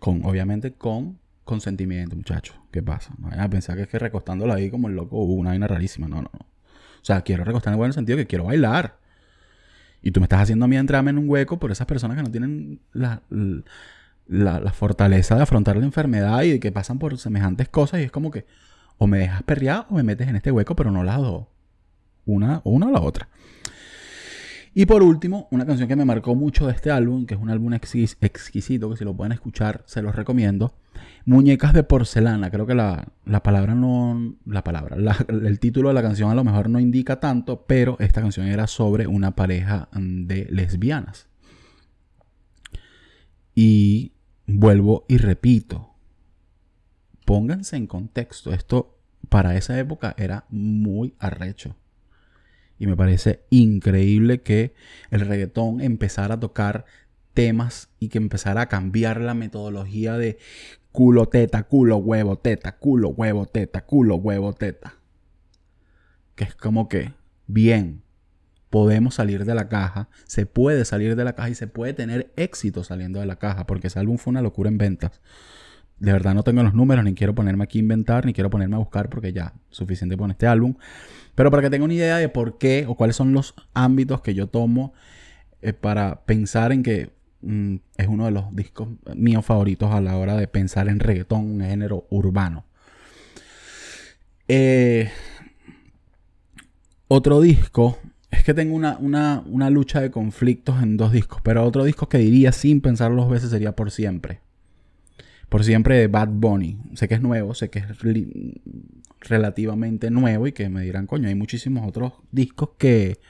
[0.00, 2.56] Con, obviamente con consentimiento, muchachos.
[2.70, 3.14] ¿Qué pasa?
[3.18, 6.08] No vayan a pensar que es que recostándolo ahí como el loco, una vaina rarísima.
[6.08, 6.46] No, no, no.
[7.04, 8.96] O sea, quiero recostar el huevo en el sentido que quiero bailar.
[10.00, 12.22] Y tú me estás haciendo a mí entrarme en un hueco por esas personas que
[12.22, 13.20] no tienen la,
[14.26, 18.30] la, fortaleza de afrontar la enfermedad y que pasan por semejantes cosas y es como
[18.30, 18.46] que
[18.96, 21.44] o me dejas perrear o me metes en este hueco, pero no las dos.
[22.24, 23.28] Una, una o la otra.
[24.76, 27.48] Y por último, una canción que me marcó mucho de este álbum, que es un
[27.48, 30.74] álbum exquisito, que si lo pueden escuchar, se los recomiendo.
[31.24, 32.50] Muñecas de porcelana.
[32.50, 33.12] Creo que la,
[33.44, 34.34] palabra no.
[34.46, 34.96] La palabra.
[35.28, 38.66] el título de la canción a lo mejor no indica tanto, pero esta canción era
[38.66, 41.28] sobre una pareja de lesbianas.
[43.54, 44.12] Y
[44.48, 45.94] vuelvo y repito,
[47.24, 51.76] pónganse en contexto, esto para esa época era muy arrecho.
[52.78, 54.74] Y me parece increíble que
[55.10, 56.84] el reggaetón empezara a tocar
[57.34, 60.38] temas y que empezara a cambiar la metodología de
[60.92, 64.94] culo, teta, culo, huevo, teta, culo, huevo, teta, culo, huevo, teta.
[66.34, 67.12] Que es como que,
[67.46, 68.02] bien,
[68.70, 72.32] podemos salir de la caja, se puede salir de la caja y se puede tener
[72.36, 75.20] éxito saliendo de la caja, porque ese álbum fue una locura en ventas.
[75.98, 78.76] De verdad no tengo los números, ni quiero ponerme aquí a inventar, ni quiero ponerme
[78.76, 80.74] a buscar, porque ya, suficiente con este álbum.
[81.34, 84.34] Pero para que tengan una idea de por qué o cuáles son los ámbitos que
[84.34, 84.92] yo tomo
[85.62, 87.10] eh, para pensar en que
[87.42, 91.40] mm, es uno de los discos míos favoritos a la hora de pensar en reggaetón,
[91.40, 92.64] un género urbano.
[94.46, 95.10] Eh,
[97.08, 97.98] otro disco
[98.30, 102.52] es que tengo una, lucha de conflictos en dos discos, pero otro disco que diría
[102.52, 104.40] sin pensarlo dos veces sería Por Siempre.
[105.54, 106.80] Por Siempre de Bad Bunny.
[106.94, 107.86] Sé que es nuevo, sé que es
[109.20, 113.20] relativamente nuevo y que me dirán, coño, hay muchísimos otros discos que,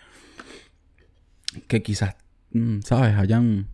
[1.68, 2.16] que quizás,
[2.52, 3.66] mm, ¿sabes?, hayan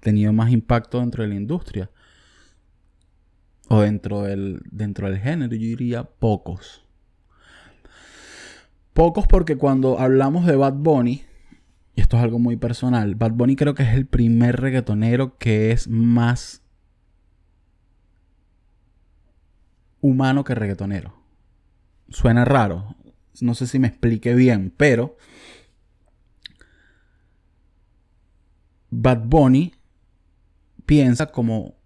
[0.00, 1.88] tenido más impacto dentro de la industria.
[3.68, 6.84] O dentro del, dentro del género, yo diría pocos.
[8.92, 11.22] Pocos porque cuando hablamos de Bad Bunny,
[11.94, 15.70] y esto es algo muy personal, Bad Bunny creo que es el primer reggaetonero que
[15.70, 16.63] es más
[20.04, 21.14] humano que reggaetonero.
[22.10, 22.94] Suena raro,
[23.40, 25.16] no sé si me explique bien, pero
[28.90, 29.72] Bad Bunny
[30.84, 31.76] piensa como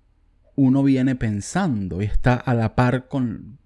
[0.57, 3.61] uno viene pensando y está a la par con,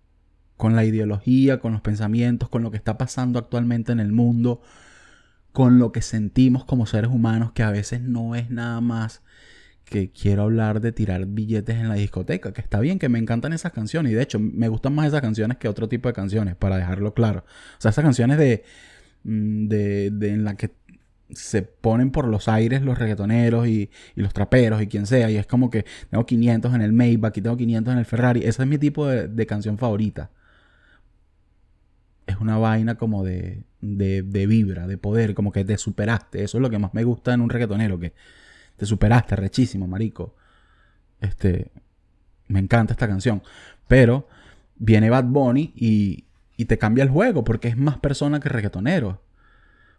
[0.59, 4.61] con la ideología, con los pensamientos, con lo que está pasando actualmente en el mundo,
[5.53, 9.23] con lo que sentimos como seres humanos, que a veces no es nada más
[9.93, 13.53] que quiero hablar de tirar billetes en la discoteca, que está bien, que me encantan
[13.53, 16.57] esas canciones y de hecho me gustan más esas canciones que otro tipo de canciones,
[16.57, 17.45] para dejarlo claro.
[17.77, 18.65] O sea, esas canciones de,
[19.25, 20.71] mm, de, de en la que
[21.35, 25.31] se ponen por los aires los reggaetoneros y, los traperos y quien sea.
[25.31, 28.41] Y es como que tengo 500 en el Maybach y tengo 500 en el Ferrari.
[28.41, 30.31] Ese es mi tipo de, canción favorita.
[32.27, 36.45] Es una vaina como de, de, de, vibra, de poder, como que te superaste.
[36.45, 38.15] Eso es lo que más me gusta en un reggaetonero, que
[38.77, 40.35] te superaste, rechísimo, marico.
[41.21, 41.71] Este,
[42.49, 43.43] me encanta esta canción.
[43.89, 44.29] Pero
[44.77, 46.25] viene Bad Bunny y,
[46.57, 49.21] y te cambia el juego porque es más persona que reggaetonero.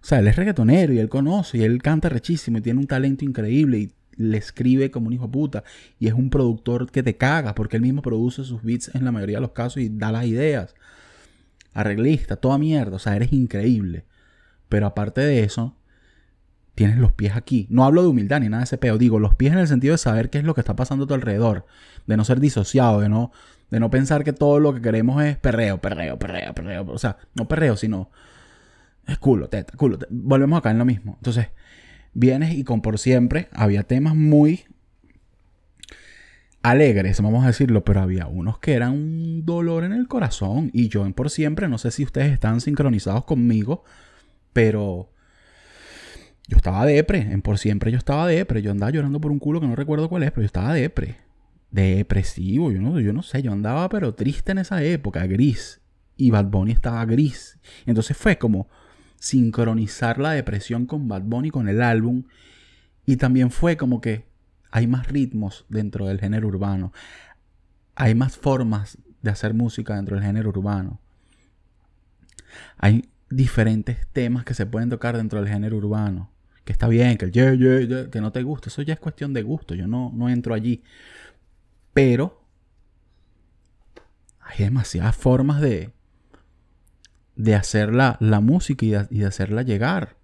[0.04, 2.88] O sea, él es reggaetonero y él conoce y él canta rechísimo y tiene un
[2.88, 5.64] talento increíble y le escribe como un hijo puta.
[6.00, 9.12] Y es un productor que te caga porque él mismo produce sus beats en la
[9.12, 10.76] mayoría de los casos y da las ideas.
[11.74, 12.98] Arreglista, toda mierda.
[12.98, 14.04] O sea, eres increíble.
[14.70, 15.76] Pero aparte de eso,
[16.76, 17.68] tienes los pies aquí.
[17.70, 18.98] No hablo de humildad ni nada de ese peo.
[18.98, 21.08] Digo, los pies en el sentido de saber qué es lo que está pasando a
[21.08, 21.66] tu alrededor.
[22.08, 23.32] De no ser disociado, de no,
[23.70, 26.86] de no pensar que todo lo que queremos es perreo, perreo, perreo, perreo.
[26.90, 28.10] O sea, no perreo, sino
[29.08, 30.00] es culo, teta, culo.
[30.10, 31.16] Volvemos acá en lo mismo.
[31.18, 31.48] Entonces,
[32.14, 34.66] vienes y con por siempre había temas muy
[36.64, 40.72] alegres, vamos a decirlo, pero había unos que eran un dolor en el corazón.
[40.74, 43.84] Y yo en por siempre, no sé si ustedes están sincronizados conmigo,
[44.54, 45.13] pero
[46.48, 47.20] yo estaba depre.
[47.20, 48.62] En por siempre yo estaba depre.
[48.62, 51.18] Yo andaba llorando por un culo que no recuerdo cuál es, pero yo estaba depre.
[51.72, 55.82] Depresivo, yo no, yo no sé, yo andaba pero triste en esa época, gris.
[56.16, 57.58] Y Bad Bunny estaba gris.
[57.86, 58.68] Entonces fue como
[59.18, 62.24] sincronizar la depresión con Bad Bunny, con el álbum.
[63.06, 64.26] Y también fue como que
[64.70, 66.94] hay más ritmos dentro del género urbano.
[67.96, 71.00] Hay más formas de hacer música dentro del género urbano.
[72.78, 76.33] Hay diferentes temas que se pueden tocar dentro del género urbano.
[76.64, 77.32] Que está bien, que el
[78.10, 78.70] que no te gusta.
[78.70, 79.76] Eso ya es cuestión de gusto.
[79.76, 80.84] Yo no, no entro allí.
[81.94, 82.44] Pero
[84.40, 85.92] hay demasiadas formas de,
[87.36, 90.18] de hacer la, música y de, hacerla llegar.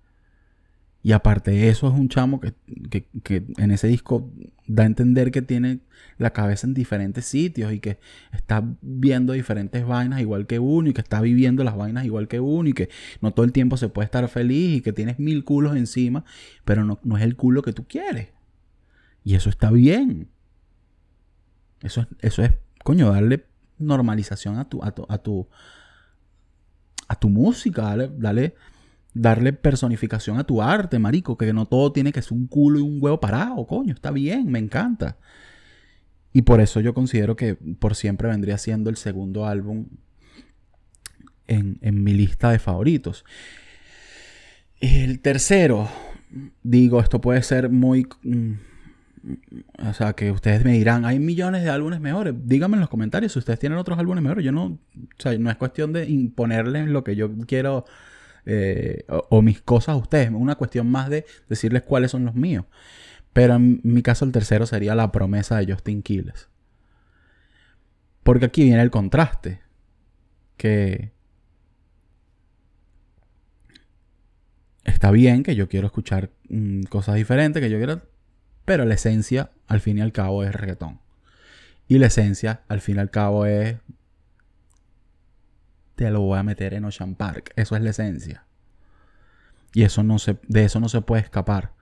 [1.02, 4.30] Y aparte de eso es un chamo que, en ese disco
[4.68, 5.80] da a entender que tiene
[6.18, 8.00] la cabeza en diferentes sitios y que
[8.34, 12.42] está viendo diferentes vainas igual que uno y que está viviendo las vainas igual que
[12.42, 12.90] uno y que
[13.22, 16.26] no todo el tiempo se puede estar feliz y que tienes mil culos encima,
[16.66, 18.30] pero no, es el culo que tú quieres.
[19.24, 20.28] Y eso está bien.
[21.82, 22.52] Eso es, eso es
[22.84, 23.46] coño, darle
[23.78, 25.48] normalización a tu, a tu, a tu,
[27.08, 28.56] a tu música, dale,
[29.14, 32.82] darle personificación a tu arte, marico, que no todo tiene que ser un culo y
[32.82, 35.18] un huevo parado, coño, está bien, me encanta.
[36.32, 39.88] Y por eso yo considero que por siempre vendría siendo el segundo álbum
[41.48, 43.26] en, en mi lista de favoritos.
[44.80, 45.90] El tercero,
[46.64, 48.08] digo, esto puede ser muy...
[48.24, 48.54] Mm,
[49.86, 52.34] o sea, que ustedes me dirán, hay millones de álbumes mejores.
[52.46, 54.46] Díganme en los comentarios si ustedes tienen otros álbumes mejores.
[54.46, 54.80] Yo no, o
[55.18, 57.86] sea, no es cuestión de imponerles lo que yo quiero
[58.50, 60.28] eh, o, mis cosas a ustedes.
[60.28, 62.66] Es una cuestión más de decirles cuáles son los míos.
[63.34, 66.50] Pero en mi caso el tercero sería La promesa de Justin Quiles.
[68.24, 69.62] Porque aquí viene el contraste.
[70.58, 71.12] Que
[74.84, 78.02] está bien que yo quiero escuchar mm, cosas diferentes, que yo quiero
[78.70, 81.00] pero la esencia, al fin y al cabo, es reggaetón.
[81.88, 83.78] Y la esencia, al fin y al cabo, es.
[86.00, 87.52] Te lo voy a meter en Ocean Park.
[87.58, 88.46] Eso es la esencia.
[89.74, 91.74] Y eso no se, de eso no se puede escapar.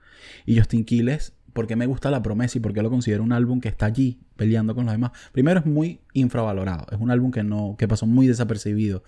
[0.44, 3.68] Y Justin Quiles, porque me gusta la promesa y porque lo considero un álbum que
[3.68, 5.12] está allí peleando con los demás.
[5.30, 6.86] Primero, es muy infravalorado.
[6.90, 9.04] Es un álbum que, no, que pasó muy desapercibido.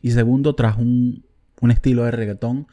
[0.00, 1.26] Y segundo, trajo un,
[1.60, 2.66] un estilo de reggaetón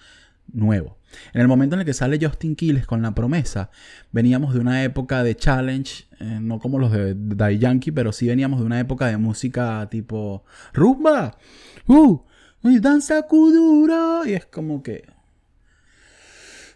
[0.47, 0.97] nuevo.
[1.33, 3.69] En el momento en el que sale Justin Quiles con la promesa,
[4.11, 8.27] veníamos de una época de challenge, eh, no como los de Die Yankee, pero sí
[8.27, 10.43] veníamos de una época de música tipo
[10.73, 11.37] rumba,
[11.87, 12.21] uh,
[12.61, 15.05] danza kudura, y es como que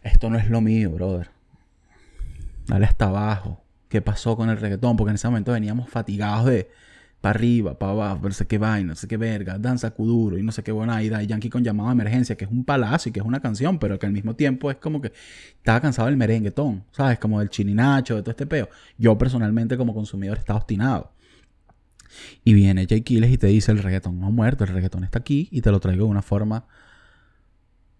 [0.03, 1.29] esto no es lo mío, brother.
[2.67, 3.63] Dale hasta abajo.
[3.89, 4.97] ¿Qué pasó con el reggaetón?
[4.97, 6.69] Porque en ese momento veníamos fatigados de,
[7.25, 10.43] para arriba, para abajo, no sé qué vaina, no sé qué verga, danza kuduro y
[10.43, 11.01] no sé qué buena.
[11.01, 13.79] Y Yankee con llamado a emergencia, que es un palacio y que es una canción,
[13.79, 15.11] pero que al mismo tiempo es como que
[15.57, 17.17] estaba cansado del merenguetón, ¿sabes?
[17.17, 18.69] Como del chininacho, de todo este peo.
[18.99, 21.13] Yo personalmente como consumidor estaba obstinado.
[22.43, 25.17] Y viene Jay Kiles y te dice el reggaetón no ha muerto, el reggaetón está
[25.17, 26.67] aquí y te lo traigo de una forma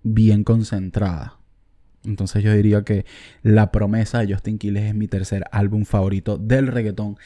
[0.04, 1.40] bien concentrada.
[2.04, 3.08] Entonces yo diría que
[3.42, 7.18] La promesa de Justin Quiles es mi tercer álbum favorito del reggaetón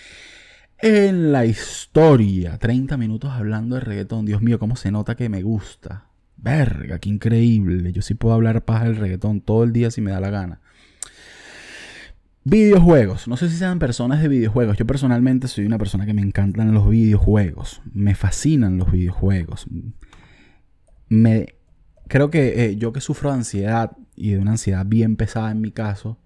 [0.81, 2.57] en la historia.
[2.57, 4.25] 30 minutos hablando de reggaetón.
[4.25, 6.05] Dios mío, cómo se nota que me gusta.
[6.37, 7.91] Verga, qué increíble.
[7.91, 10.61] Yo sí puedo hablar paja del reggaetón todo el día si me da la gana.
[12.45, 13.27] Videojuegos.
[13.27, 14.77] No sé si sean personas de videojuegos.
[14.77, 17.81] Yo personalmente soy una persona que me encantan los videojuegos.
[17.93, 19.67] Me fascinan los videojuegos.
[21.09, 21.55] Me
[22.07, 25.61] creo que eh, yo que sufro de ansiedad y de una ansiedad bien pesada en
[25.61, 26.17] mi caso,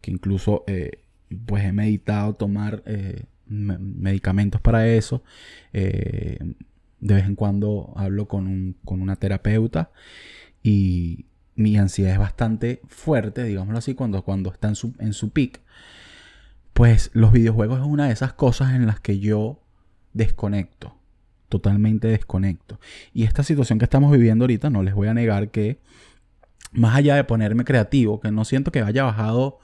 [0.00, 1.02] que incluso eh,
[1.46, 5.22] pues he meditado tomar eh, medicamentos para eso.
[5.72, 6.54] de
[7.00, 9.90] vez en cuando hablo con, una terapeuta
[10.62, 15.32] y mi ansiedad es bastante fuerte, digámoslo así, cuando, cuando está en su, en su.
[16.72, 19.62] Pues los videojuegos es una de esas cosas en las que yo
[20.12, 20.96] desconecto
[21.48, 22.80] totalmente desconecto.
[23.12, 25.80] Y esta situación que estamos viviendo ahorita, no les voy a negar que,
[26.72, 29.58] más allá de ponerme creativo, que no siento que haya bajado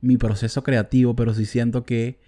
[0.00, 2.20] mi proceso creativo, pero sí siento que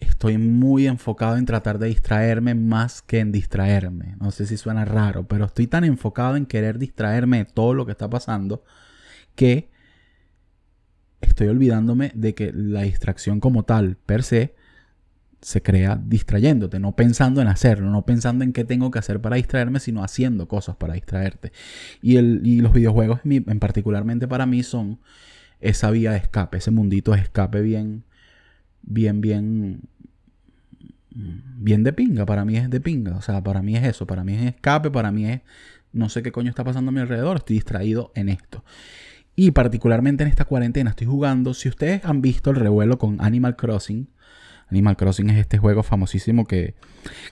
[0.00, 4.16] estoy muy enfocado en tratar de distraerme más que en distraerme.
[4.20, 7.86] No sé si suena raro, pero estoy tan enfocado en querer distraerme de todo lo
[7.86, 8.64] que está pasando
[9.34, 9.70] que
[11.20, 14.54] estoy olvidándome de que la distracción como tal, per se,
[15.40, 19.36] se crea distrayéndote, no pensando en hacerlo, no pensando en qué tengo que hacer para
[19.36, 21.52] distraerme, sino haciendo cosas para distraerte.
[22.02, 24.98] Y, y los videojuegos, en particularmente para mí, son
[25.60, 28.04] esa vía de escape, ese mundito de escape bien,
[28.82, 29.82] bien, bien,
[31.10, 32.26] bien de pinga.
[32.26, 33.16] Para mí es de pinga.
[33.16, 34.06] O sea, para mí es eso.
[34.06, 35.40] Para mí es escape, para mí es
[35.92, 38.64] no sé qué coño está pasando a mi alrededor, estoy distraído en esto.
[39.34, 43.56] Y particularmente en esta cuarentena estoy jugando, si ustedes han visto el revuelo con Animal
[43.56, 44.08] Crossing,
[44.68, 46.74] Animal Crossing es este juego famosísimo que,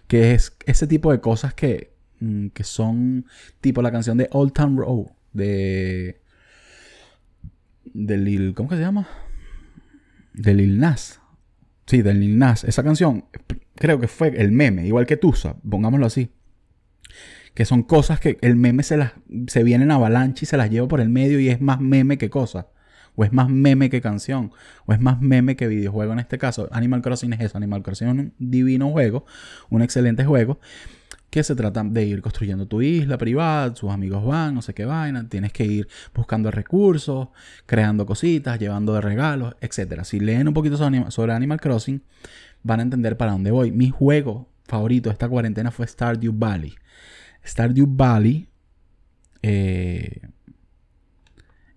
[0.07, 3.27] que es ese tipo de cosas que, mm, que son
[3.61, 6.21] tipo la canción de Old Town Road de
[7.93, 9.07] de ¿cómo se llama?
[10.33, 11.21] de Lil Nas.
[11.87, 12.43] Sí, de Lil.
[12.43, 13.25] Esa canción
[13.77, 16.31] creo que fue el meme, igual que Tusa, pongámoslo así.
[17.55, 19.13] Que son cosas que el meme se las
[19.47, 22.19] se viene en avalancha y se las lleva por el medio y es más meme
[22.19, 22.69] que cosa
[23.17, 24.53] o es más meme que canción,
[24.85, 26.69] o es más meme que videojuego en este caso.
[26.71, 29.25] Animal Crossing es eso, Animal Crossing es un divino juego,
[29.71, 30.61] un excelente juego,
[31.31, 34.85] que se trata de ir construyendo tu isla privada, sus amigos van, no sé qué
[34.85, 37.29] vaina, tienes que ir buscando recursos,
[37.67, 40.03] creando cositas, llevando de regalos, etc.
[40.05, 42.03] Si leen un poquito sobre Animal Crossing,
[42.63, 43.71] van a entender para dónde voy.
[43.73, 46.75] Mi juego favorito de esta cuarentena fue Stardew Valley.
[47.45, 48.49] Stardew Valley
[49.43, 50.21] eh,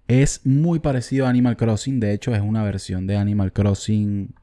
[0.07, 4.33] es muy parecido a Animal Crossing, de hecho es una versión de Animal Crossing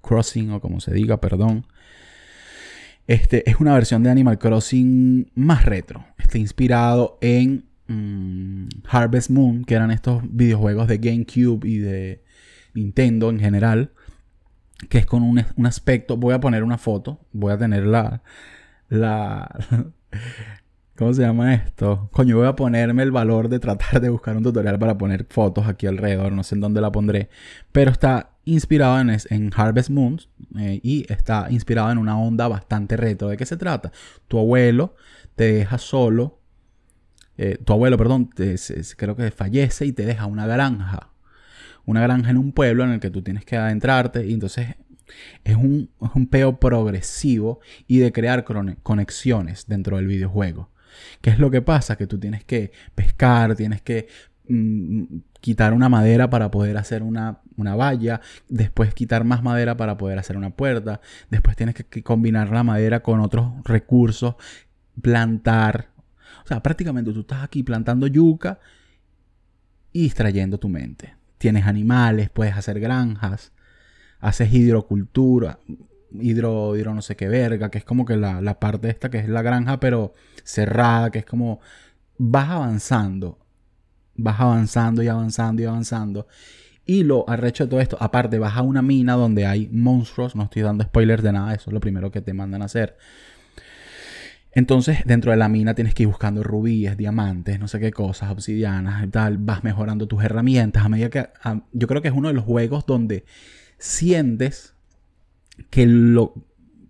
[0.00, 1.66] Crossing o como se diga, perdón.
[3.08, 6.04] Este es una versión de Animal Crossing más retro.
[6.18, 12.22] Está inspirado en mm, Harvest Moon, que eran estos videojuegos de GameCube y de
[12.74, 13.92] Nintendo en general.
[14.90, 16.18] Que es con un, un aspecto.
[16.18, 17.18] Voy a poner una foto.
[17.32, 18.22] Voy a tener la.
[18.90, 19.56] La.
[20.98, 22.08] ¿Cómo se llama esto?
[22.10, 25.68] Coño, voy a ponerme el valor de tratar de buscar un tutorial para poner fotos
[25.68, 26.32] aquí alrededor.
[26.32, 27.28] No sé en dónde la pondré.
[27.70, 30.20] Pero está inspirado en, Harvest Moon
[30.58, 33.28] eh, y está inspirado en una onda bastante retro.
[33.28, 33.92] ¿De qué se trata?
[34.26, 34.96] Tu abuelo
[35.36, 36.40] te deja solo.
[37.36, 38.30] Eh, tu abuelo, perdón,
[38.96, 41.12] creo que fallece y te deja una granja.
[41.86, 44.26] Una granja en un pueblo en el que tú tienes que adentrarte.
[44.26, 44.74] Y entonces
[45.44, 48.44] es un, es un peo progresivo y de crear
[48.82, 50.70] conexiones dentro del videojuego.
[51.20, 51.96] ¿Qué es lo que pasa?
[51.96, 54.08] Que tú tienes que pescar, tienes que
[54.48, 55.04] mm,
[55.40, 60.18] quitar una madera para poder hacer una, una, valla, después quitar más madera para poder
[60.18, 64.34] hacer una puerta, después tienes que combinar la madera con otros recursos,
[65.00, 65.90] plantar.
[66.44, 68.58] O sea, prácticamente tú estás aquí plantando yuca
[69.92, 71.14] y distrayendo tu mente.
[71.38, 73.52] Tienes animales, puedes hacer granjas,
[74.20, 75.60] haces hidrocultura,
[76.12, 79.18] hidro, hidro no sé qué verga, que es como que la, la parte esta que
[79.18, 80.12] es la granja, pero
[80.44, 81.60] cerrada, que es como
[82.18, 83.38] vas avanzando,
[84.14, 86.26] vas avanzando y avanzando y avanzando.
[86.84, 90.44] Y lo arrecho de todo esto, aparte vas a una mina donde hay monstruos, no
[90.44, 92.96] estoy dando spoilers de nada, eso es lo primero que te mandan a hacer.
[94.52, 98.30] Entonces, dentro de la mina tienes que ir buscando rubíes, diamantes, no sé qué cosas,
[98.30, 99.38] obsidianas y tal.
[99.38, 101.28] Vas mejorando tus herramientas a medida que.
[101.72, 103.24] yo creo que es uno de los juegos donde
[103.78, 104.74] sientes
[105.70, 106.34] que lo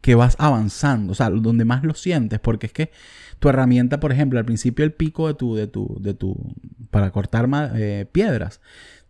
[0.01, 2.91] que vas avanzando, o sea, donde más lo sientes, porque es que
[3.39, 6.55] tu herramienta, por ejemplo, al principio el pico de tu, de tu, de tu,
[6.91, 8.61] para cortar eh, piedras,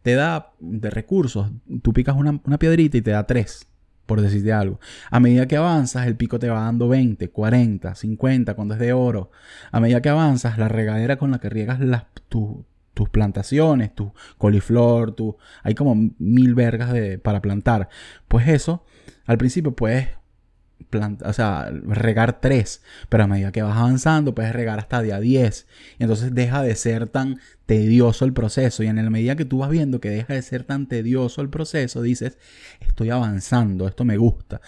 [0.03, 1.51] te da de recursos,
[1.83, 3.67] tú picas una, una piedrita y te da tres
[4.09, 4.81] por decirte algo.
[5.11, 8.95] A medida que avanzas, el pico te va dando 20, 40, 50 cuando es de
[8.95, 9.31] oro.
[9.71, 15.13] A medida que avanzas, la regadera con la que riegas las, tus plantaciones, tu coliflor,
[15.13, 17.91] tu, hay como mil vergas de, para plantar.
[18.29, 18.83] Pues eso,
[19.29, 20.09] al principio puedes
[21.25, 25.67] o sea, regar tres, pero a medida que vas avanzando puedes regar hasta día 10.
[25.99, 28.83] Y entonces deja de ser tan tedioso el proceso.
[28.83, 31.51] Y en la medida que tú vas viendo que deja de ser tan tedioso el
[31.51, 32.39] proceso, dices,
[32.81, 34.61] estoy avanzando, esto me gusta.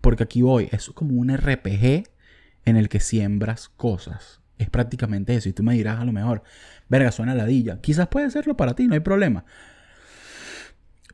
[0.00, 2.04] Porque aquí voy, es como un RPG
[2.66, 4.40] en el que siembras cosas.
[4.58, 5.48] Es prácticamente eso.
[5.48, 6.44] Y tú me dirás a lo mejor,
[6.88, 7.80] verga, suena ladilla.
[7.80, 9.44] Quizás puede serlo para ti, no hay problema.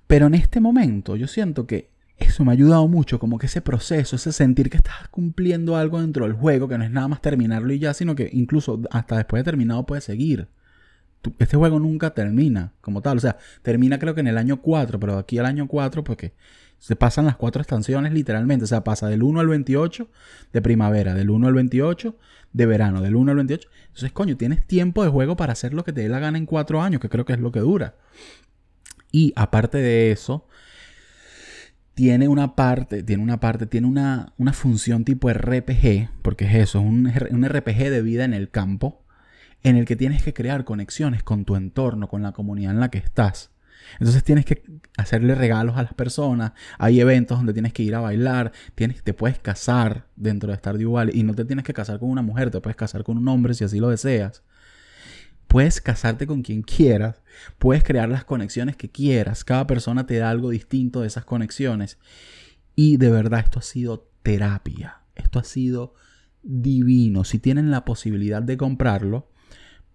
[0.07, 1.91] Pero en este momento yo siento que
[2.27, 6.01] eso me ha ayudado mucho, como que ese proceso, ese sentir que estás cumpliendo algo
[6.01, 9.17] dentro del juego, que no es nada más terminarlo y ya, sino que incluso hasta
[9.17, 10.49] después de terminado puedes seguir.
[11.39, 14.99] Este juego nunca termina como tal, o sea, termina creo que en el año 4,
[14.99, 16.33] pero aquí al año 4 porque
[16.79, 20.09] se pasan las cuatro estaciones literalmente, o sea, pasa del 1 al 28
[20.53, 22.17] de primavera, del 1 al 28
[22.55, 23.69] de verano, del 1 al 28.
[23.89, 26.47] Entonces, coño, tienes tiempo de juego para hacer lo que te dé la gana en
[26.47, 27.97] cuatro años, que creo que es lo que dura.
[29.13, 30.47] Y aparte de eso,
[32.01, 36.79] tiene una parte, tiene una parte, tiene una, una función tipo RPG, porque es eso,
[36.79, 39.05] es un, un RPG de vida en el campo,
[39.63, 42.91] en el que tienes que crear conexiones con tu entorno, con la comunidad en la
[42.91, 43.51] que estás.
[43.99, 44.63] Entonces tienes que
[44.97, 46.53] hacerle regalos a las personas.
[46.79, 48.53] Hay eventos donde tienes que ir a bailar.
[48.75, 51.21] Tienes, te puedes casar dentro de Stardew Valley.
[51.21, 53.53] Y no te tienes que casar con una mujer, te puedes casar con un hombre
[53.53, 54.43] si así lo deseas.
[55.51, 57.23] Puedes casarte con quien quieras,
[57.59, 61.99] puedes crear las conexiones que quieras, cada persona te da algo distinto de esas conexiones.
[62.77, 65.95] Y de verdad esto ha sido terapia, esto ha sido
[66.45, 67.25] divino.
[67.25, 69.33] Si tienen la posibilidad de comprarlo,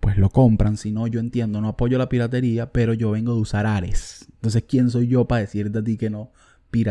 [0.02, 0.76] pues lo compran.
[0.76, 4.28] Si no, yo entiendo, no apoyo la piratería, pero yo vengo de usar Ares.
[4.34, 6.34] Entonces, ¿quién soy yo para decirte a ti que no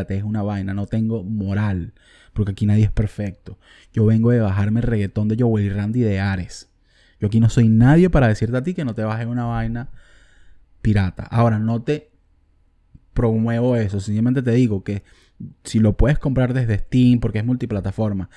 [0.09, 0.73] es una vaina?
[0.73, 1.93] No tengo moral,
[2.33, 3.59] porque aquí nadie es perfecto.
[3.93, 6.71] Yo vengo de bajarme el reggaetón de Joel Randy de Ares.
[7.25, 9.89] Yo aquí no soy nadie para decirte a ti que no te bajes una vaina
[10.83, 11.23] pirata.
[11.23, 12.11] Ahora, no te
[13.15, 13.99] promuevo eso.
[13.99, 15.05] Simplemente te digo que
[15.63, 18.29] si lo puedes comprar desde Steam, porque es multiplataforma,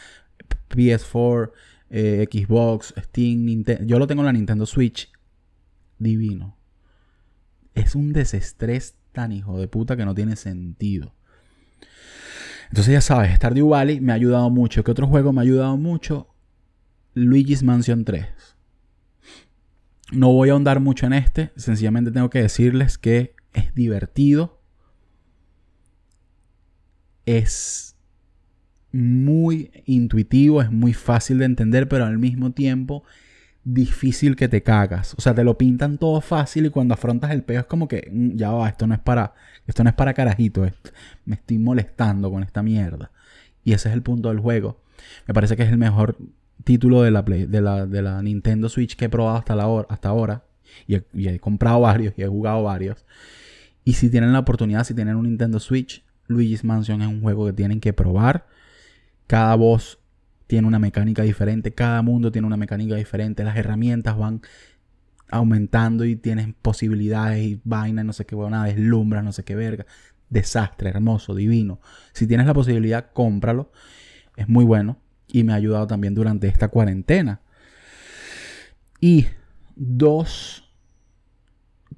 [0.70, 1.52] PS4,
[1.90, 3.84] eh, Xbox, Steam, Nintendo.
[3.84, 5.12] Yo lo tengo en la Nintendo Switch.
[6.00, 6.56] Divino.
[7.76, 11.14] Es un desestrés tan hijo de puta que no tiene sentido.
[12.70, 14.82] Entonces ya sabes, Stardew Valley me ha ayudado mucho.
[14.86, 16.34] ¿Qué otro juego me ha ayudado mucho?
[17.16, 18.57] Luigi's Mansion 3.
[20.12, 24.62] No voy a ahondar mucho en este, sencillamente tengo que decirles que es divertido,
[27.26, 27.98] es
[28.92, 33.04] muy intuitivo, es muy fácil de entender, pero al mismo tiempo
[33.66, 35.14] difícil que te cagas.
[35.18, 38.10] O sea, te lo pintan todo fácil y cuando afrontas el peo es como que
[38.12, 39.34] mm, ya va, esto no es para
[39.68, 40.66] esto no es para carajito,
[41.26, 43.12] me estoy molestando con esta mierda.
[43.66, 44.82] Y ese es el punto del juego.
[45.28, 46.18] Me parece que es el mejor
[46.64, 49.54] título de la, de la, de la Nintendo Switch que he probado hasta,
[49.94, 50.44] hasta ahora.
[50.86, 50.96] Y
[51.28, 53.06] he, comprado varios y he jugado varios.
[53.84, 57.46] Y si tienen la oportunidad, si tienen un Nintendo Switch, Luigi's Mansion es un juego
[57.46, 58.48] que tienen que probar.
[59.28, 60.00] Cada voz
[60.46, 64.42] tiene una mecánica diferente, cada mundo tiene una mecánica diferente, las herramientas van
[65.30, 69.86] aumentando y tienes posibilidades y vainas, no sé qué nada, deslumbras, no sé qué verga.
[70.30, 71.80] Desastre, hermoso, divino.
[72.14, 73.72] Si tienes la posibilidad, cómpralo.
[74.36, 74.98] Es muy bueno
[75.38, 77.42] y me ha ayudado también durante esta cuarentena.
[79.00, 79.28] Y
[79.76, 80.68] dos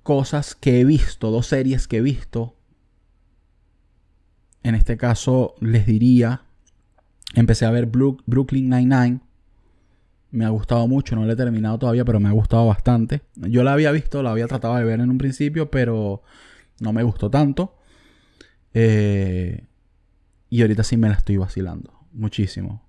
[0.04, 2.56] cosas que he visto, dos series que he visto.
[4.64, 6.42] En este caso les diría,
[7.34, 9.22] empecé a ver Brooklyn Nine-Nine.
[10.32, 13.22] Me ha gustado mucho, no la he terminado todavía, pero me ha gustado bastante.
[13.36, 16.24] Yo la había visto, la había tratado de ver en un principio, pero
[16.82, 17.78] no me gustó tanto.
[18.74, 19.66] Eh,
[20.50, 22.89] y ahorita sí me la estoy vacilando, muchísimo.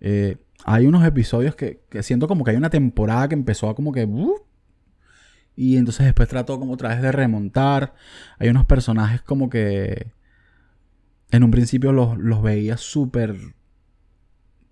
[0.00, 3.92] Eh, hay unos episodios que, siento como que hay una temporada que empezó a como
[3.92, 4.08] que...
[5.56, 7.94] y entonces después trató como otra vez de remontar.
[8.38, 10.12] Hay unos personajes como que...
[11.30, 13.36] En un principio los, los veía súper...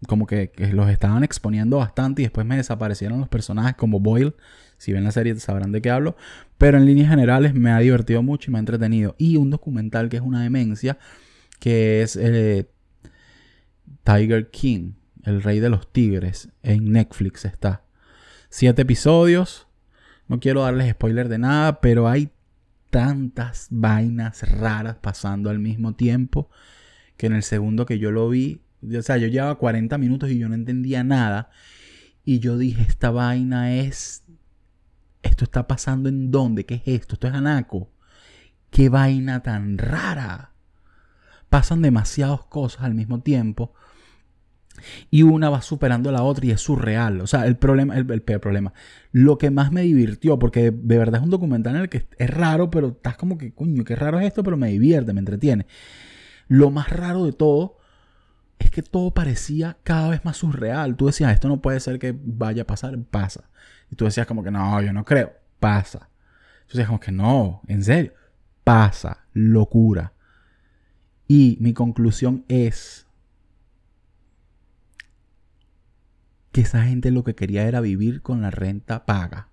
[0.06, 4.34] Como que, los estaban exponiendo bastante y después me desaparecieron los personajes como Boyle.
[4.76, 6.16] Si ven la serie sabrán de qué hablo.
[6.58, 9.14] Pero en líneas generales me ha divertido mucho y me ha entretenido.
[9.18, 10.98] Y un documental que es una demencia,
[11.60, 12.68] que es eh,
[14.04, 14.92] Tiger King
[15.26, 16.48] el Rey de los Tigres.
[16.62, 17.84] En Netflix está.
[18.48, 19.66] Siete episodios.
[20.28, 22.30] No quiero darles spoiler de nada, pero hay
[22.90, 26.48] tantas vainas raras pasando al mismo tiempo
[27.16, 30.38] que en el segundo que yo lo vi, o sea, yo llevaba 40 minutos y
[30.38, 31.50] yo no entendía nada.
[32.24, 34.24] Y yo dije, esta vaina es...
[35.22, 36.66] ¿Esto está pasando en dónde?
[36.66, 37.14] ¿Qué es esto?
[37.14, 37.90] Esto es Anaco.
[38.70, 40.52] ¡Qué vaina tan rara!
[41.48, 43.74] Pasan demasiadas cosas al mismo tiempo
[45.10, 47.20] y una va superando a la otra y es surreal.
[47.20, 48.72] O sea, el problema, el, peor problema.
[49.12, 52.30] Lo que más me divirtió, porque de verdad es un documental en el que es
[52.30, 55.66] raro, pero estás como que, coño, qué raro es esto, pero me divierte, me entretiene.
[56.48, 57.78] Lo más raro de todo
[58.58, 60.96] es que todo parecía cada vez más surreal.
[60.96, 63.48] Tú decías, esto no puede ser que vaya a pasar, pasa.
[63.90, 66.08] Y tú decías como que no, yo no creo, pasa.
[66.66, 68.12] Tú decías como que no, en serio,
[68.64, 70.12] pasa, locura.
[71.28, 73.05] Y mi conclusión es
[76.56, 79.50] que esa gente lo que quería era vivir con la renta paga.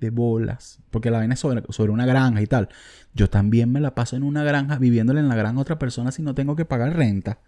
[0.00, 0.80] De bolas.
[0.90, 2.70] Porque la vaina sobre, una granja y tal.
[3.14, 6.10] Yo también me la paso en una granja, viviéndole en la granja a otra persona
[6.10, 7.38] si no tengo que pagar renta.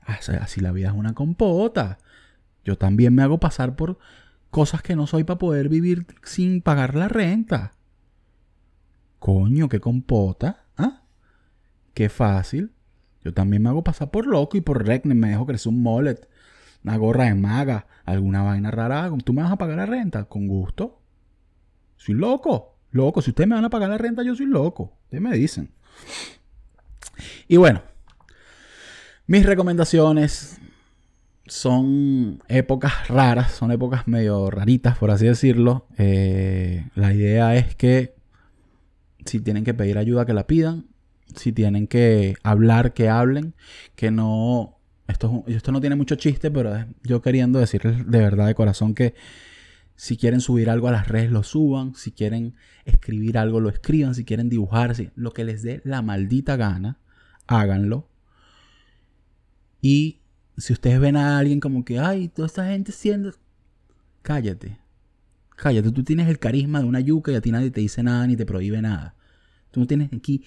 [0.00, 1.98] Así la vida es una compota.
[2.64, 4.00] Yo también me hago pasar por
[4.50, 7.74] cosas que no soy para poder vivir sin pagar la renta.
[9.20, 10.64] Coño, qué compota.
[10.76, 11.02] ¿Ah?
[11.94, 12.72] Qué fácil.
[13.22, 15.14] Yo también me hago pasar por loco y por recne.
[15.14, 16.28] Me dejo crecer un mullet
[16.84, 19.10] una gorra de maga, alguna vaina rara.
[19.24, 20.24] ¿Tú me vas a pagar la renta?
[20.24, 21.00] Con gusto.
[21.96, 22.76] Soy loco.
[22.90, 23.22] Loco.
[23.22, 24.92] Si ustedes me van a pagar la renta, yo soy loco.
[25.04, 25.70] Ustedes me dicen.
[27.48, 27.82] Y bueno,
[29.26, 30.60] mis recomendaciones
[31.46, 35.86] son épocas raras, son épocas medio raritas, por así decirlo.
[35.96, 38.14] Eh, la idea es que
[39.24, 40.86] si tienen que pedir ayuda, que la pidan.
[41.34, 43.54] Si tienen que hablar, que hablen.
[43.96, 44.73] Que no
[45.08, 49.14] esto, esto no tiene mucho chiste, pero yo queriendo decirles de verdad, de corazón, que
[49.96, 51.94] si quieren subir algo a las redes, lo suban.
[51.94, 54.14] Si quieren escribir algo, lo escriban.
[54.14, 56.98] Si quieren dibujar, lo que les dé la maldita gana,
[57.46, 58.08] háganlo.
[59.80, 60.20] Y
[60.56, 63.32] si ustedes ven a alguien como que, ay, toda esta gente siendo...
[64.22, 64.78] Cállate.
[65.56, 65.92] Cállate.
[65.92, 68.36] Tú tienes el carisma de una yuca y a ti nadie te dice nada ni
[68.36, 69.14] te prohíbe nada.
[69.70, 70.44] Tú no tienes aquí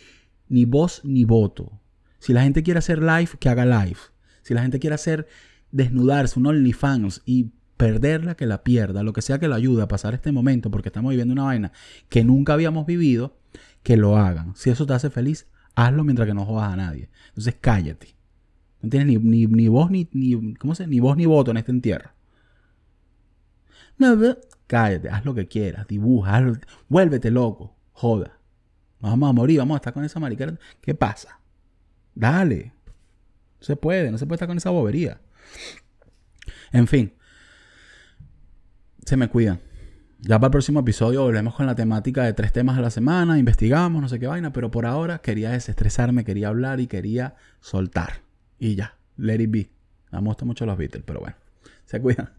[0.49, 1.79] ni voz ni voto.
[2.19, 3.99] Si la gente quiere hacer live, que haga live.
[4.47, 5.27] Si la gente quiere hacer
[5.73, 9.89] desnudarse, un OnlyFans y perderla, que la pierda, lo que sea que la ayude a
[9.89, 11.73] pasar este momento, porque estamos viviendo una vaina
[12.07, 13.35] que nunca habíamos vivido,
[13.83, 14.55] que lo hagan.
[14.55, 17.09] Si eso te hace feliz, hazlo mientras que no jodas a nadie.
[17.27, 18.15] Entonces cállate.
[18.81, 20.87] No tienes ni, ni, voz ni, ni, ¿cómo se?
[20.87, 22.11] ni voz ni voto en este entierro.
[24.65, 26.53] Cállate, haz lo que quieras, dibuja,
[26.87, 28.39] vuélvete loco, joda.
[29.01, 30.57] Nos vamos a morir, vamos a estar con esa mariquera.
[30.79, 31.41] ¿Qué pasa?
[32.15, 32.76] Dale,
[33.59, 35.19] se puede, no se puede estar con esa bobería.
[36.71, 37.13] En fin,
[39.05, 39.59] se me cuidan.
[40.19, 43.37] Ya para el próximo episodio volvemos con la temática de tres temas a la semana,
[43.37, 48.21] investigamos, no sé qué vaina, pero por ahora quería desestresarme, quería hablar y quería soltar.
[48.57, 49.69] Y ya, let it be.
[50.11, 51.35] Me gustan mucho los Beatles, pero bueno,
[51.85, 52.31] se cuidan.